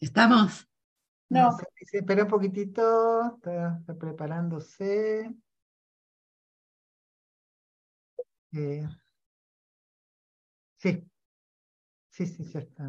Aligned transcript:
¿Estamos? 0.00 0.68
No. 1.28 1.56
espera 1.92 2.24
un 2.24 2.28
poquitito, 2.28 3.36
está, 3.36 3.82
preparándose. 3.98 5.34
Eh, 8.52 8.86
sí, 10.76 11.10
sí, 12.10 12.26
sí, 12.26 12.44
ya 12.44 12.60
está. 12.60 12.88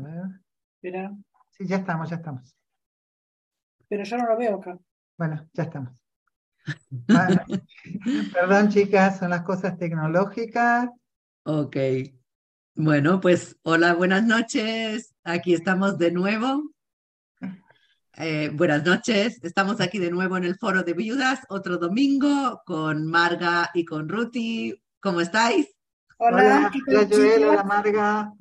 Espera. 0.75 1.15
Sí, 1.49 1.65
ya 1.65 1.77
estamos, 1.77 2.09
ya 2.09 2.17
estamos. 2.17 2.55
Pero 3.87 4.03
yo 4.03 4.17
no 4.17 4.27
lo 4.27 4.37
veo 4.37 4.57
acá. 4.57 4.77
Bueno, 5.17 5.49
ya 5.53 5.63
estamos. 5.63 6.05
Perdón, 8.33 8.69
chicas, 8.69 9.19
son 9.19 9.29
las 9.29 9.43
cosas 9.43 9.77
tecnológicas. 9.77 10.89
Ok. 11.43 11.77
Bueno, 12.75 13.21
pues 13.21 13.57
hola, 13.63 13.93
buenas 13.93 14.23
noches. 14.23 15.15
Aquí 15.23 15.53
estamos 15.53 15.97
de 15.97 16.11
nuevo. 16.11 16.74
Eh, 18.17 18.49
buenas 18.53 18.85
noches. 18.85 19.43
Estamos 19.43 19.81
aquí 19.81 19.99
de 19.99 20.09
nuevo 20.09 20.37
en 20.37 20.45
el 20.45 20.55
Foro 20.55 20.83
de 20.83 20.93
Viudas, 20.93 21.41
otro 21.49 21.77
domingo 21.77 22.61
con 22.65 23.05
Marga 23.07 23.71
y 23.73 23.83
con 23.83 24.07
Ruti. 24.07 24.81
¿Cómo 25.01 25.19
estáis? 25.19 25.75
Hola, 26.17 26.71
hola, 26.87 27.07
Joel, 27.11 27.43
hola 27.43 27.63
Marga. 27.63 28.33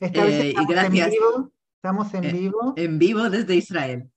Eh, 0.00 0.54
y 0.60 0.66
gracias. 0.66 1.06
En 1.06 1.12
vivo. 1.12 1.52
Estamos 1.76 2.14
en 2.14 2.24
eh, 2.24 2.32
vivo. 2.32 2.74
En 2.76 2.98
vivo 2.98 3.30
desde 3.30 3.54
Israel. 3.54 4.10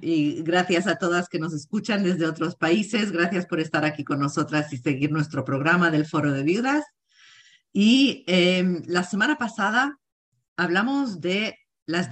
Y 0.00 0.42
gracias 0.42 0.88
a 0.88 0.96
todas 0.96 1.28
que 1.28 1.38
nos 1.38 1.52
escuchan 1.52 2.02
desde 2.02 2.26
otros 2.26 2.56
países. 2.56 3.12
Gracias 3.12 3.46
por 3.46 3.60
estar 3.60 3.84
aquí 3.84 4.02
con 4.02 4.18
nosotras 4.18 4.72
y 4.72 4.78
seguir 4.78 5.12
nuestro 5.12 5.44
programa 5.44 5.90
del 5.90 6.06
Foro 6.06 6.32
de 6.32 6.42
Viudas. 6.42 6.84
Y 7.72 8.24
em, 8.26 8.82
la 8.86 9.04
semana 9.04 9.36
pasada 9.36 9.96
hablamos 10.56 11.20
de 11.20 11.59
las, 11.90 12.10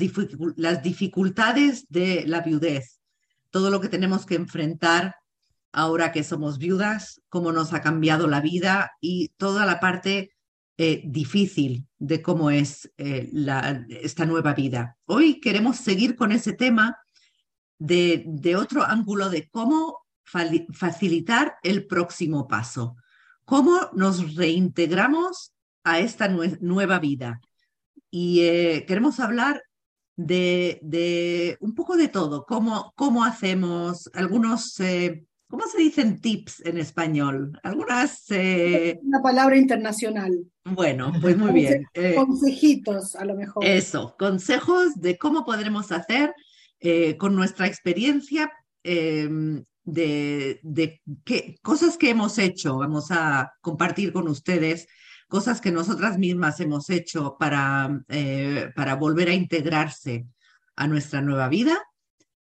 dificultades 0.83 1.87
de 1.89 2.25
la 2.27 2.41
viudez, 2.41 3.01
todo 3.51 3.71
lo 3.71 3.81
que 3.81 3.89
tenemos 3.89 4.27
que 4.27 4.35
enfrentar 4.35 5.15
ahora 5.73 6.13
que 6.13 6.25
somos 6.25 6.59
viudas, 6.59 7.21
cómo 7.29 7.53
nos 7.53 7.73
ha 7.73 7.81
cambiado 7.81 8.27
la 8.27 8.41
vida 8.41 8.93
y 9.01 9.29
toda 9.37 9.67
la 9.67 9.81
parte 9.81 10.33
eh, 10.77 11.03
difícil 11.05 11.87
de 11.99 12.23
cómo 12.23 12.51
es 12.51 12.91
eh, 12.99 13.31
esta 14.03 14.27
nueva 14.27 14.55
vida. 14.55 14.97
Hoy 15.07 15.41
queremos 15.41 15.77
seguir 15.77 16.17
con 16.17 16.33
ese 16.33 16.53
tema 16.53 16.97
de, 17.79 18.57
otro 18.57 18.85
ángulo 18.85 19.31
de 19.31 19.49
cómo 19.49 20.01
facilitar 20.25 21.57
el 21.63 21.87
próximo 21.87 22.49
paso, 22.49 22.97
cómo 23.45 23.91
nos 23.95 24.35
reintegramos 24.35 25.53
a 25.85 26.01
esta 26.01 26.29
nueva 26.29 26.99
vida. 26.99 27.41
Y 28.11 28.41
eh, 28.41 28.85
queremos 28.87 29.21
hablar 29.21 29.63
de, 30.19 31.57
un 31.61 31.75
poco 31.75 31.97
de 31.97 32.09
todo, 32.09 32.45
cómo, 32.45 32.93
cómo 32.97 33.25
hacemos 33.25 34.11
algunos, 34.13 34.79
eh, 34.81 35.25
¿cómo 35.49 35.65
se 35.67 35.79
dicen 35.79 36.21
tips 36.21 36.61
en 36.67 36.79
español? 36.79 37.59
Algunas... 37.63 38.25
Eh, 38.31 38.99
Una 39.03 39.23
palabra 39.23 39.57
internacional. 39.57 40.37
Bueno, 40.65 41.13
pues 41.21 41.37
muy 41.39 41.53
bien. 41.53 41.87
Consejitos, 42.17 43.15
a 43.17 43.25
lo 43.25 43.37
mejor. 43.37 43.65
Eso, 43.65 44.17
consejos 44.19 44.95
de 44.97 45.17
cómo 45.17 45.45
podremos 45.45 45.93
hacer 45.93 46.35
eh, 46.81 47.17
con 47.17 47.35
nuestra 47.35 47.67
experiencia 47.67 48.51
em, 48.83 49.65
de, 49.85 50.61
qué, 51.25 51.57
cosas 51.63 51.97
que 51.97 52.11
hemos 52.11 52.39
hecho, 52.39 52.77
vamos 52.77 53.11
a 53.11 53.53
compartir 53.61 54.13
con 54.13 54.29
ustedes 54.29 54.87
cosas 55.29 55.61
que 55.61 55.71
nosotras 55.71 56.19
mismas 56.19 56.59
hemos 56.61 56.91
hecho 56.91 57.37
para, 57.39 58.03
eh, 58.09 58.71
para 58.75 58.97
volver 58.97 59.29
a 59.29 59.35
integrarse 59.35 60.27
a 60.75 60.89
nuestra 60.89 61.21
nueva 61.21 61.49
vida. 61.49 61.79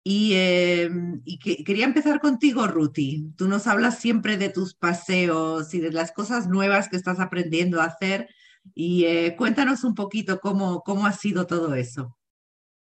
Y, 0.02 0.32
em, 0.34 1.22
quería 1.64 1.84
empezar 1.84 2.20
contigo, 2.20 2.66
Ruti. 2.66 3.32
Tú 3.36 3.48
nos 3.48 3.66
hablas 3.66 3.98
siempre 3.98 4.38
de 4.38 4.48
tus 4.48 4.74
paseos 4.74 5.74
y 5.74 5.80
de 5.80 5.92
las 5.92 6.12
cosas 6.12 6.48
nuevas 6.48 6.88
que 6.88 6.96
estás 6.96 7.20
aprendiendo 7.20 7.80
a 7.80 7.84
hacer. 7.84 8.28
Y 8.74 9.04
eh, 9.04 9.36
cuéntanos 9.36 9.84
un 9.84 9.94
poquito 9.94 10.40
cómo, 10.40 10.82
cómo 10.82 11.06
ha 11.06 11.12
sido 11.12 11.46
todo 11.46 11.74
eso. 11.74 12.16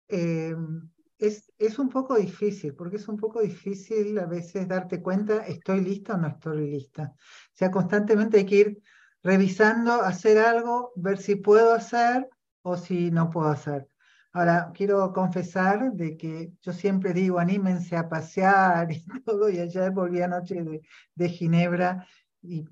Em, 0.08 0.88
es, 1.18 1.78
un 1.78 1.88
poco 1.88 2.16
difícil, 2.16 2.74
porque 2.74 2.96
es 2.96 3.08
un 3.08 3.16
poco 3.16 3.40
difícil 3.40 4.18
a 4.18 4.26
veces 4.26 4.66
darte 4.66 5.02
cuenta, 5.02 5.46
estoy 5.46 5.80
lista 5.82 6.14
o 6.14 6.16
no 6.16 6.28
estoy 6.28 6.70
lista. 6.70 7.12
O 7.14 7.52
sea, 7.52 7.70
constantemente 7.70 8.38
hay 8.38 8.46
que 8.46 8.56
ir 8.56 8.82
revisando, 9.22 10.02
hacer 10.02 10.38
algo, 10.38 10.92
ver 10.96 11.18
si 11.18 11.36
puedo 11.36 11.72
hacer 11.72 12.28
o 12.62 12.76
si 12.76 13.10
no 13.10 13.30
puedo 13.30 13.48
hacer. 13.48 13.88
Ahora, 14.32 14.70
quiero 14.72 15.12
confesar 15.12 15.92
de 15.92 16.16
que 16.16 16.52
yo 16.62 16.72
siempre 16.72 17.12
digo, 17.12 17.38
anímense 17.38 17.96
a 17.96 18.08
pasear 18.08 18.92
y 18.92 19.04
todo, 19.24 19.50
y 19.50 19.58
ayer 19.58 19.90
volví 19.90 20.22
anoche 20.22 20.62
de, 20.62 20.82
de 21.14 21.28
Ginebra 21.28 22.06
y 22.42 22.64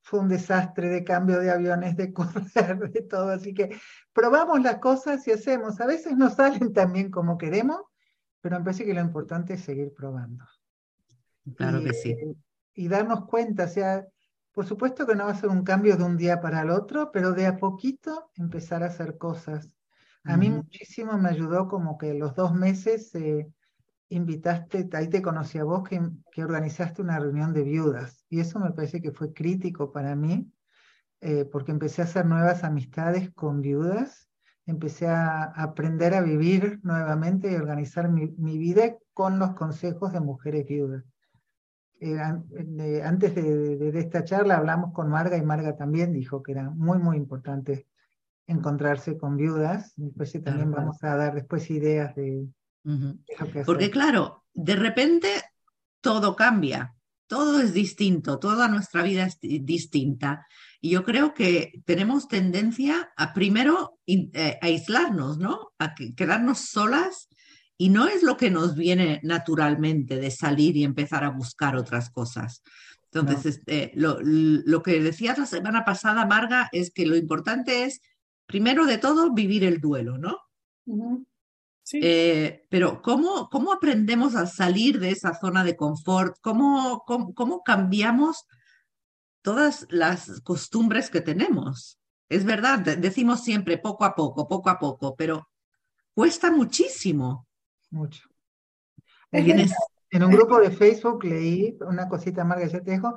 fue 0.00 0.18
un 0.18 0.28
desastre 0.28 0.88
de 0.88 1.04
cambio 1.04 1.38
de 1.38 1.50
aviones, 1.50 1.96
de 1.96 2.12
correr, 2.14 2.90
de 2.90 3.02
todo. 3.02 3.28
Así 3.28 3.54
que 3.54 3.76
probamos 4.12 4.62
las 4.62 4.78
cosas 4.78 5.26
y 5.28 5.32
hacemos. 5.32 5.80
A 5.80 5.86
veces 5.86 6.16
no 6.16 6.30
salen 6.30 6.72
tan 6.72 6.92
bien 6.92 7.10
como 7.10 7.38
queremos, 7.38 7.80
pero 8.40 8.58
me 8.58 8.64
parece 8.64 8.84
que 8.84 8.94
lo 8.94 9.00
importante 9.00 9.54
es 9.54 9.62
seguir 9.62 9.92
probando. 9.94 10.44
Claro 11.56 11.82
que 11.82 11.92
sí. 11.92 12.16
Y 12.74 12.88
darnos 12.88 13.26
cuenta, 13.26 13.64
o 13.64 13.68
sea, 13.68 14.06
por 14.52 14.66
supuesto 14.66 15.06
que 15.06 15.14
no 15.14 15.24
va 15.24 15.32
a 15.32 15.40
ser 15.40 15.48
un 15.48 15.64
cambio 15.64 15.96
de 15.96 16.04
un 16.04 16.16
día 16.16 16.40
para 16.40 16.62
el 16.62 16.70
otro, 16.70 17.10
pero 17.12 17.32
de 17.32 17.46
a 17.46 17.56
poquito 17.56 18.30
empezar 18.36 18.82
a 18.82 18.86
hacer 18.86 19.18
cosas. 19.18 19.76
A 20.24 20.36
mí 20.36 20.50
muchísimo 20.50 21.18
me 21.18 21.30
ayudó 21.30 21.68
como 21.68 21.98
que 21.98 22.14
los 22.14 22.34
dos 22.34 22.54
meses 22.54 23.12
eh, 23.14 23.50
invitaste, 24.08 24.88
ahí 24.92 25.08
te 25.08 25.20
conocí 25.20 25.58
a 25.58 25.64
vos, 25.64 25.88
que, 25.88 26.00
que, 26.30 26.44
organizaste 26.44 27.02
una 27.02 27.18
reunión 27.18 27.52
de 27.52 27.64
viudas. 27.64 28.24
Y 28.28 28.38
eso 28.38 28.60
me 28.60 28.70
parece 28.70 29.02
que 29.02 29.10
fue 29.10 29.32
crítico 29.32 29.90
para 29.90 30.14
mí, 30.14 30.52
eh, 31.20 31.44
porque 31.44 31.72
empecé 31.72 32.02
a 32.02 32.04
hacer 32.04 32.26
nuevas 32.26 32.62
amistades 32.62 33.32
con 33.32 33.62
viudas 33.62 34.28
empecé 34.66 35.08
a 35.08 35.44
aprender 35.44 36.14
a 36.14 36.20
vivir 36.20 36.80
nuevamente 36.82 37.50
y 37.50 37.56
organizar 37.56 38.08
mi, 38.08 38.58
vida 38.58 38.96
con 39.12 39.38
los 39.38 39.54
consejos 39.54 40.12
de 40.12 40.20
mujeres 40.20 40.66
viudas. 40.66 41.04
Eh, 42.04 43.00
antes 43.04 43.32
de, 43.36 43.92
esta 43.94 44.24
charla 44.24 44.56
hablamos 44.56 44.92
con 44.92 45.08
Marga 45.08 45.36
y 45.36 45.42
Marga 45.42 45.76
también 45.76 46.12
dijo 46.12 46.42
que 46.42 46.50
era 46.50 46.68
muy, 46.68 46.98
muy 46.98 47.16
importante 47.16 47.86
encontrarse 48.48 49.16
con 49.16 49.36
viudas. 49.36 49.92
Después 49.94 50.32
también 50.42 50.72
vamos 50.72 50.96
a 51.04 51.14
dar 51.14 51.32
después 51.32 51.70
ideas 51.70 52.12
de, 52.16 52.48
Porque 53.64 53.88
claro, 53.92 54.42
de 54.52 54.74
repente 54.74 55.28
todo 56.00 56.34
cambia, 56.34 56.92
todo 57.28 57.60
es 57.60 57.72
distinto, 57.72 58.40
toda 58.40 58.66
nuestra 58.66 59.04
vida 59.04 59.26
es 59.26 59.38
distinta. 59.40 60.44
Y 60.80 60.90
yo 60.90 61.04
creo 61.04 61.32
que 61.34 61.82
tenemos 61.84 62.26
tendencia 62.26 63.12
a 63.16 63.32
primero 63.32 64.00
eh, 64.08 64.58
aislarnos, 64.60 65.38
¿no? 65.38 65.70
A 65.78 65.94
quedarnos 65.94 66.58
solas 66.58 67.28
y 67.82 67.88
no 67.88 68.06
es 68.06 68.22
lo 68.22 68.36
que 68.36 68.48
nos 68.48 68.76
viene 68.76 69.18
naturalmente 69.24 70.14
de 70.16 70.30
salir 70.30 70.76
y 70.76 70.84
empezar 70.84 71.24
a 71.24 71.30
buscar 71.30 71.74
otras 71.74 72.10
cosas. 72.10 72.62
Entonces, 73.10 73.56
este, 73.56 73.90
lo, 73.96 74.82
que 74.84 75.00
decías 75.00 75.36
la 75.36 75.46
semana 75.46 75.84
pasada, 75.84 76.24
Marga, 76.24 76.68
es 76.70 76.92
que 76.92 77.06
lo 77.06 77.16
importante 77.16 77.82
es, 77.82 78.00
primero 78.46 78.86
de 78.86 78.98
todo, 78.98 79.34
vivir 79.34 79.64
el 79.64 79.80
duelo, 79.80 80.16
¿no? 80.16 80.38
sí. 81.82 81.98
Eh, 82.00 82.64
pero 82.68 83.02
¿cómo, 83.02 83.48
¿cómo 83.50 83.72
aprendemos 83.72 84.36
a 84.36 84.46
salir 84.46 85.00
de 85.00 85.10
esa 85.10 85.34
zona 85.34 85.64
de 85.64 85.74
confort? 85.74 86.36
¿Cómo, 86.40 87.02
cómo, 87.04 87.34
cómo 87.34 87.64
cambiamos 87.64 88.46
todas 89.42 89.88
las 89.90 90.40
costumbres 90.42 91.10
que 91.10 91.20
tenemos. 91.20 91.98
Es 92.28 92.44
verdad, 92.44 92.78
decimos 92.78 93.42
siempre 93.42 93.76
poco 93.76 94.04
a 94.04 94.14
poco, 94.14 94.46
poco 94.46 94.70
a 94.70 94.78
poco, 94.78 95.16
pero 95.16 95.48
cuesta 96.14 96.52
muchísimo. 96.52 97.48
Mucho. 97.92 98.28
En 99.30 100.24
un 100.24 100.30
grupo 100.32 100.58
de 100.58 100.70
Facebook 100.70 101.24
leí 101.24 101.78
una 101.80 102.08
cosita, 102.08 102.44
Marga, 102.44 102.66
yo 102.66 102.82
te 102.82 102.90
dejo, 102.90 103.14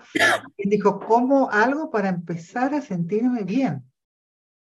y 0.56 0.69
dijo, 0.69 1.00
¿cómo 1.00 1.50
algo 1.51 1.89
para 1.89 2.10
empezar 2.10 2.74
a 2.75 2.81
sentirme 2.81 3.44
bien? 3.44 3.83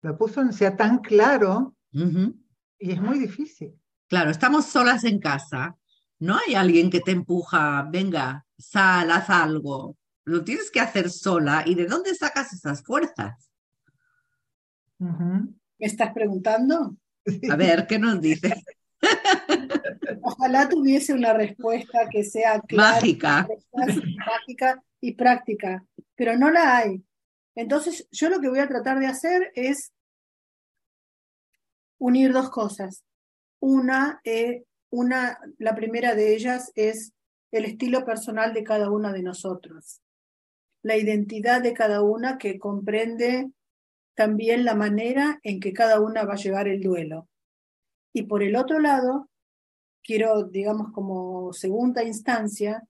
Lo 0.02 0.16
puso 0.18 0.42
en 0.42 0.54
sea 0.54 0.78
tan 0.78 1.00
claro 1.00 1.76
y 1.92 2.92
es 2.92 3.02
muy 3.02 3.18
difícil. 3.18 3.74
Claro, 4.08 4.30
estamos 4.30 4.66
solas 4.66 5.04
en 5.04 5.20
casa, 5.20 5.76
no 6.20 6.38
hay 6.38 6.54
alguien 6.54 6.92
que 6.92 7.02
te 7.02 7.12
empuja, 7.12 7.88
venga, 7.90 8.46
sal, 8.58 9.10
haz 9.10 9.30
algo 9.32 9.98
lo 10.26 10.44
tienes 10.44 10.72
que 10.72 10.80
hacer 10.80 11.10
sola 11.10 11.64
y 11.66 11.76
de 11.76 11.86
dónde 11.86 12.14
sacas 12.16 12.52
esas 12.52 12.84
fuerzas. 12.84 13.50
¿Me 14.98 15.56
estás 15.80 16.14
preguntando? 16.14 16.98
A 17.50 17.56
ver, 17.56 17.86
¿qué 17.88 18.00
nos 18.00 18.20
dices? 18.20 18.54
Ojalá 20.22 20.70
tuviese 20.70 21.14
una 21.14 21.34
respuesta 21.34 22.08
que 22.10 22.24
sea 22.24 22.60
clara, 22.62 22.96
mágica. 22.96 23.48
mágica 24.26 24.84
y 25.02 25.14
práctica, 25.14 25.86
pero 26.16 26.38
no 26.38 26.50
la 26.50 26.78
hay. 26.78 27.04
Entonces, 27.56 28.08
yo 28.12 28.30
lo 28.30 28.40
que 28.40 28.50
voy 28.50 28.60
a 28.60 28.68
tratar 28.68 29.00
de 29.00 29.08
hacer 29.08 29.52
es 29.56 29.94
unir 31.98 32.34
dos 32.34 32.50
cosas. 32.50 33.04
Una, 33.60 34.20
eh, 34.24 34.64
una, 34.90 35.40
la 35.58 35.76
primera 35.76 36.16
de 36.16 36.36
ellas 36.36 36.72
es 36.76 37.14
el 37.52 37.66
estilo 37.66 38.06
personal 38.06 38.54
de 38.54 38.64
cada 38.64 38.90
una 38.92 39.14
de 39.14 39.24
nosotros, 39.24 40.02
la 40.84 40.98
identidad 40.98 41.62
de 41.62 41.74
cada 41.74 42.02
una 42.02 42.38
que 42.38 42.60
comprende 42.60 43.50
también 44.14 44.66
la 44.66 44.76
manera 44.76 45.40
en 45.44 45.60
que 45.60 45.74
cada 45.74 46.00
una 46.00 46.24
va 46.26 46.34
a 46.34 46.38
llevar 46.38 46.68
el 46.68 46.82
duelo. 46.82 47.28
Y 48.16 48.24
por 48.24 48.44
el 48.44 48.56
otro 48.56 48.80
lado, 48.80 49.30
quiero, 50.02 50.46
digamos, 50.46 50.94
como 50.94 51.52
segunda 51.52 52.02
instancia, 52.02 52.88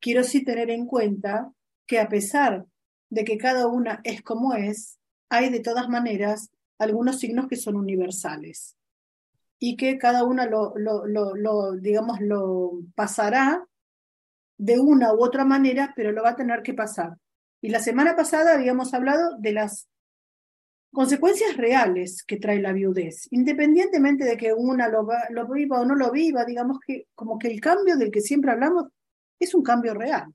quiero 0.00 0.24
sí 0.24 0.46
tener 0.46 0.70
en 0.70 0.86
cuenta 0.86 1.52
que 1.86 2.00
a 2.00 2.08
pesar 2.08 2.64
de 3.10 3.24
que 3.24 3.36
cada 3.36 3.66
una 3.66 4.00
es 4.02 4.22
como 4.22 4.54
es, 4.54 4.98
hay 5.28 5.50
de 5.50 5.60
todas 5.60 5.90
maneras 5.90 6.48
algunos 6.78 7.18
signos 7.18 7.48
que 7.48 7.56
son 7.56 7.76
universales 7.76 8.78
y 9.58 9.76
que 9.76 9.98
cada 9.98 10.24
una 10.24 10.46
lo, 10.46 10.72
digamos, 11.78 12.22
lo 12.22 12.80
pasará 12.94 13.68
de 14.56 14.80
una 14.80 15.12
u 15.12 15.22
otra 15.22 15.44
manera, 15.44 15.92
pero 15.94 16.12
lo 16.12 16.22
va 16.22 16.30
a 16.30 16.36
tener 16.36 16.62
que 16.62 16.72
pasar. 16.72 17.18
Y 17.60 17.68
la 17.68 17.80
semana 17.80 18.16
pasada 18.16 18.54
habíamos 18.54 18.94
hablado 18.94 19.36
de 19.36 19.52
las 19.52 19.86
consecuencias 20.92 21.56
reales 21.56 22.22
que 22.22 22.36
trae 22.36 22.60
la 22.60 22.72
viudez, 22.72 23.26
independientemente 23.30 24.24
de 24.24 24.36
que 24.36 24.52
una 24.52 24.88
lo, 24.88 25.08
lo 25.30 25.48
viva 25.48 25.80
o 25.80 25.84
no 25.84 25.94
lo 25.94 26.10
viva, 26.10 26.44
digamos 26.44 26.78
que 26.86 27.06
como 27.14 27.38
que 27.38 27.48
el 27.48 27.60
cambio 27.60 27.96
del 27.96 28.10
que 28.10 28.20
siempre 28.20 28.50
hablamos 28.50 28.86
es 29.38 29.54
un 29.54 29.62
cambio 29.62 29.94
real. 29.94 30.32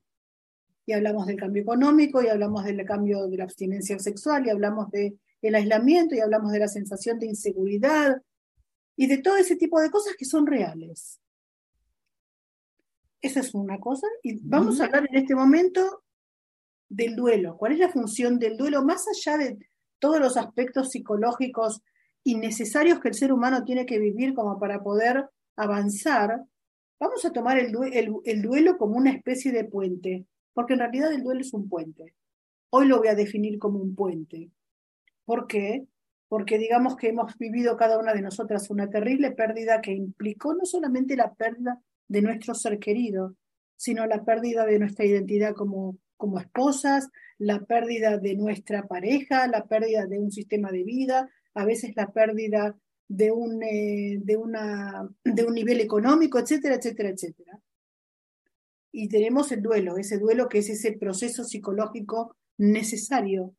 Y 0.84 0.92
hablamos 0.92 1.26
del 1.26 1.36
cambio 1.36 1.62
económico, 1.62 2.22
y 2.22 2.28
hablamos 2.28 2.64
del 2.64 2.84
cambio 2.84 3.28
de 3.28 3.36
la 3.36 3.44
abstinencia 3.44 3.98
sexual, 3.98 4.46
y 4.46 4.50
hablamos 4.50 4.90
del 4.90 5.54
aislamiento, 5.54 6.14
y 6.14 6.20
hablamos 6.20 6.50
de 6.50 6.60
la 6.60 6.68
sensación 6.68 7.18
de 7.18 7.26
inseguridad, 7.26 8.22
y 8.96 9.06
de 9.06 9.18
todo 9.18 9.36
ese 9.36 9.56
tipo 9.56 9.80
de 9.80 9.90
cosas 9.90 10.14
que 10.16 10.24
son 10.24 10.46
reales. 10.46 11.20
Esa 13.20 13.40
es 13.40 13.54
una 13.54 13.78
cosa. 13.78 14.06
Y 14.22 14.40
vamos 14.40 14.80
a 14.80 14.86
hablar 14.86 15.06
en 15.10 15.16
este 15.16 15.34
momento 15.34 16.04
del 16.88 17.14
duelo. 17.14 17.56
¿Cuál 17.58 17.72
es 17.72 17.78
la 17.78 17.90
función 17.90 18.38
del 18.38 18.56
duelo 18.56 18.82
más 18.82 19.06
allá 19.08 19.36
de 19.36 19.58
todos 19.98 20.20
los 20.20 20.36
aspectos 20.36 20.90
psicológicos 20.90 21.82
innecesarios 22.24 23.00
que 23.00 23.08
el 23.08 23.14
ser 23.14 23.32
humano 23.32 23.64
tiene 23.64 23.86
que 23.86 23.98
vivir 23.98 24.34
como 24.34 24.58
para 24.58 24.82
poder 24.82 25.28
avanzar? 25.56 26.44
Vamos 27.00 27.24
a 27.24 27.32
tomar 27.32 27.58
el, 27.58 27.74
el 28.24 28.42
duelo 28.42 28.76
como 28.76 28.96
una 28.96 29.10
especie 29.10 29.52
de 29.52 29.64
puente, 29.64 30.26
porque 30.52 30.74
en 30.74 30.80
realidad 30.80 31.12
el 31.12 31.22
duelo 31.22 31.40
es 31.40 31.52
un 31.52 31.68
puente. 31.68 32.14
Hoy 32.70 32.86
lo 32.86 32.98
voy 32.98 33.08
a 33.08 33.14
definir 33.14 33.58
como 33.58 33.78
un 33.78 33.94
puente. 33.94 34.50
¿Por 35.24 35.46
qué? 35.46 35.86
Porque 36.28 36.58
digamos 36.58 36.96
que 36.96 37.08
hemos 37.08 37.36
vivido 37.38 37.76
cada 37.76 37.98
una 37.98 38.12
de 38.12 38.22
nosotras 38.22 38.68
una 38.70 38.90
terrible 38.90 39.30
pérdida 39.30 39.80
que 39.80 39.92
implicó 39.92 40.54
no 40.54 40.64
solamente 40.64 41.16
la 41.16 41.34
pérdida 41.34 41.80
de 42.08 42.22
nuestro 42.22 42.54
ser 42.54 42.78
querido, 42.78 43.34
sino 43.76 44.06
la 44.06 44.24
pérdida 44.24 44.66
de 44.66 44.78
nuestra 44.78 45.04
identidad 45.04 45.54
como, 45.54 45.96
como 46.18 46.38
esposas, 46.38 47.08
la 47.38 47.60
pérdida 47.60 48.18
de 48.18 48.34
nuestra 48.34 48.86
pareja, 48.86 49.46
la 49.46 49.64
pérdida 49.66 50.04
de 50.04 50.18
un 50.18 50.30
sistema 50.30 50.70
de 50.70 50.84
vida, 50.84 51.30
a 51.54 51.64
veces 51.64 51.94
la 51.96 52.12
pérdida 52.12 52.76
de 53.08 53.30
un, 53.30 53.62
eh, 53.62 54.18
de 54.20 54.36
una, 54.36 55.08
de 55.24 55.44
un 55.44 55.54
nivel 55.54 55.80
económico, 55.80 56.38
etcétera, 56.38 56.74
etcétera, 56.74 57.08
etcétera. 57.08 57.58
Y 58.92 59.08
tenemos 59.08 59.50
el 59.52 59.62
duelo, 59.62 59.96
ese 59.96 60.18
duelo 60.18 60.48
que 60.48 60.58
es 60.58 60.68
ese 60.68 60.92
proceso 60.92 61.44
psicológico 61.44 62.36
necesario 62.58 63.54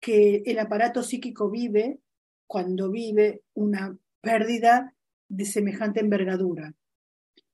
que 0.00 0.42
el 0.46 0.58
aparato 0.58 1.02
psíquico 1.02 1.50
vive 1.50 1.98
cuando 2.46 2.90
vive 2.90 3.42
una 3.54 3.96
pérdida 4.20 4.94
de 5.28 5.44
semejante 5.44 6.00
envergadura. 6.00 6.74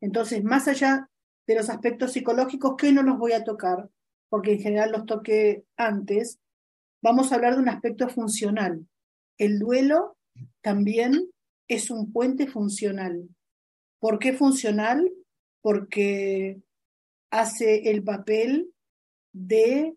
Entonces, 0.01 0.43
más 0.43 0.69
allá 0.69 1.09
de 1.47 1.55
los 1.55 1.71
aspectos 1.71 2.13
psicológicos 2.13 2.75
que 2.77 2.93
no 2.93 3.03
los 3.03 3.19
voy 3.19 3.33
a 3.33 3.45
tocar, 3.45 3.89
porque 4.29 4.55
en 4.55 4.61
general 4.61 4.93
los 4.93 5.07
toqué 5.07 5.65
antes, 5.77 6.39
vamos 7.03 7.31
a 7.31 7.37
hablar 7.37 7.55
de 7.55 7.63
un 7.63 7.69
aspecto 7.69 8.09
funcional. 8.09 8.87
El 9.39 9.59
duelo 9.59 10.17
también 10.61 11.31
es 11.69 11.91
un 11.91 12.13
puente 12.13 12.47
funcional. 12.47 13.29
¿Por 13.99 14.19
qué 14.19 14.33
funcional? 14.33 15.11
Porque 15.61 16.61
hace 17.31 17.91
el 17.91 18.03
papel 18.03 18.73
de, 19.33 19.97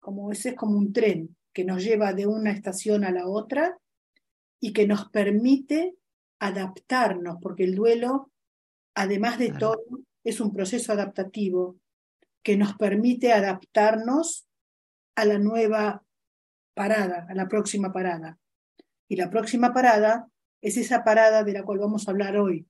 como 0.00 0.32
ese 0.32 0.50
es 0.50 0.54
como 0.54 0.78
un 0.78 0.92
tren 0.92 1.36
que 1.52 1.64
nos 1.64 1.84
lleva 1.84 2.12
de 2.12 2.26
una 2.26 2.50
estación 2.50 3.04
a 3.04 3.12
la 3.12 3.26
otra 3.28 3.78
y 4.60 4.72
que 4.72 4.86
nos 4.86 5.08
permite 5.10 5.94
adaptarnos, 6.38 7.38
porque 7.40 7.64
el 7.64 7.74
duelo 7.74 8.30
además 8.94 9.38
de 9.38 9.52
todo, 9.52 9.82
es 10.22 10.40
un 10.40 10.52
proceso 10.52 10.92
adaptativo 10.92 11.76
que 12.44 12.56
nos 12.56 12.76
permite 12.76 13.32
adaptarnos 13.32 14.46
a 15.16 15.24
la 15.24 15.38
nueva 15.38 16.04
parada, 16.74 17.26
a 17.28 17.34
la 17.34 17.48
próxima 17.48 17.92
parada. 17.92 18.38
Y 19.08 19.16
la 19.16 19.30
próxima 19.30 19.72
parada 19.72 20.28
es 20.60 20.76
esa 20.76 21.02
parada 21.04 21.42
de 21.42 21.52
la 21.52 21.62
cual 21.64 21.78
vamos 21.78 22.06
a 22.06 22.10
hablar 22.10 22.36
hoy, 22.36 22.66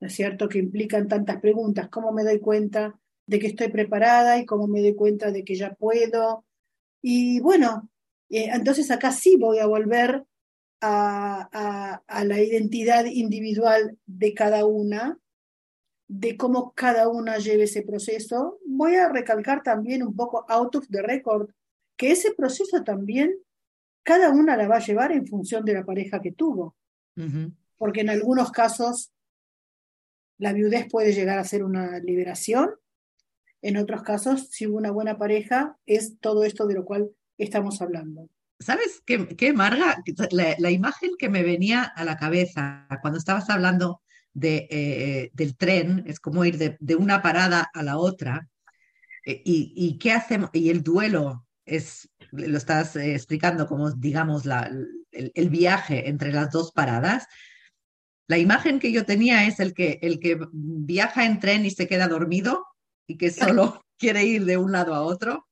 ¿no 0.00 0.06
es 0.06 0.14
cierto? 0.14 0.48
Que 0.48 0.58
implican 0.58 1.08
tantas 1.08 1.40
preguntas. 1.40 1.88
¿Cómo 1.88 2.12
me 2.12 2.22
doy 2.22 2.38
cuenta 2.38 2.98
de 3.26 3.38
que 3.38 3.48
estoy 3.48 3.68
preparada 3.68 4.38
y 4.38 4.46
cómo 4.46 4.68
me 4.68 4.80
doy 4.80 4.94
cuenta 4.94 5.32
de 5.32 5.44
que 5.44 5.56
ya 5.56 5.74
puedo? 5.74 6.44
Y 7.02 7.40
bueno, 7.40 7.90
eh, 8.30 8.50
entonces 8.52 8.90
acá 8.90 9.10
sí 9.10 9.36
voy 9.36 9.58
a 9.58 9.66
volver 9.66 10.24
a, 10.80 12.00
a 12.06 12.24
la 12.24 12.40
identidad 12.40 13.04
individual 13.04 13.98
de 14.06 14.34
cada 14.34 14.64
una 14.64 15.18
de 16.14 16.36
cómo 16.36 16.74
cada 16.74 17.08
una 17.08 17.38
lleve 17.38 17.64
ese 17.64 17.80
proceso, 17.80 18.58
voy 18.66 18.96
a 18.96 19.08
recalcar 19.08 19.62
también 19.62 20.02
un 20.02 20.14
poco 20.14 20.44
out 20.46 20.74
of 20.76 20.86
the 20.88 21.00
record, 21.00 21.50
que 21.96 22.12
ese 22.12 22.34
proceso 22.34 22.84
también 22.84 23.34
cada 24.02 24.30
una 24.30 24.54
la 24.56 24.68
va 24.68 24.76
a 24.76 24.84
llevar 24.84 25.12
en 25.12 25.26
función 25.26 25.64
de 25.64 25.72
la 25.72 25.84
pareja 25.84 26.20
que 26.20 26.32
tuvo. 26.32 26.76
Porque 27.78 28.02
en 28.02 28.10
algunos 28.10 28.50
casos 28.50 29.10
la 30.36 30.52
viudez 30.52 30.86
puede 30.90 31.12
llegar 31.12 31.38
a 31.38 31.44
ser 31.44 31.64
una 31.64 31.98
liberación, 31.98 32.74
en 33.62 33.76
otros 33.76 34.02
casos, 34.02 34.48
si 34.50 34.66
hubo 34.66 34.76
una 34.76 34.90
buena 34.90 35.16
pareja, 35.16 35.78
es 35.86 36.18
todo 36.20 36.44
esto 36.44 36.66
de 36.66 36.74
lo 36.74 36.84
cual 36.84 37.10
estamos 37.38 37.80
hablando. 37.80 38.28
¿Sabes 38.58 39.02
qué, 39.06 39.28
qué 39.36 39.52
Marga? 39.52 40.02
La, 40.30 40.56
la, 40.58 40.70
imagen 40.70 41.12
que 41.18 41.28
me 41.28 41.42
venía 41.42 41.84
a 41.84 42.04
la 42.04 42.16
cabeza 42.16 42.86
cuando 43.00 43.18
estabas 43.18 43.48
hablando 43.50 44.02
de, 44.34 44.66
eh, 44.70 45.30
del 45.34 45.56
tren, 45.56 46.04
es 46.06 46.20
como 46.20 46.44
ir 46.44 46.58
de, 46.58 46.96
una 46.96 47.22
parada 47.22 47.70
a 47.72 47.82
la 47.82 47.98
otra. 47.98 48.48
Eh, 49.24 49.42
y, 49.44 49.98
qué 49.98 50.12
hacemos? 50.12 50.50
Y 50.52 50.70
el 50.70 50.82
duelo 50.82 51.46
es, 51.64 52.08
lo 52.30 52.56
estás 52.56 52.96
eh, 52.96 53.14
explicando 53.14 53.66
como, 53.66 53.90
digamos, 53.90 54.46
la, 54.46 54.70
el, 55.10 55.50
viaje 55.50 56.08
entre 56.08 56.32
las 56.32 56.50
dos 56.50 56.72
paradas. 56.72 57.26
La 58.26 58.38
imagen 58.38 58.78
que 58.78 58.92
yo 58.92 59.04
tenía 59.04 59.46
es 59.46 59.60
el 59.60 59.74
que, 59.74 59.98
el 60.02 60.18
que 60.18 60.40
viaja 60.52 61.26
en 61.26 61.38
tren 61.38 61.66
y 61.66 61.70
se 61.70 61.86
queda 61.86 62.08
dormido 62.08 62.64
y 63.06 63.18
que 63.18 63.30
solo 63.30 63.84
quiere 63.98 64.24
ir 64.24 64.44
de 64.44 64.56
un 64.56 64.72
lado 64.72 64.94
a 64.94 65.02
otro. 65.02 65.46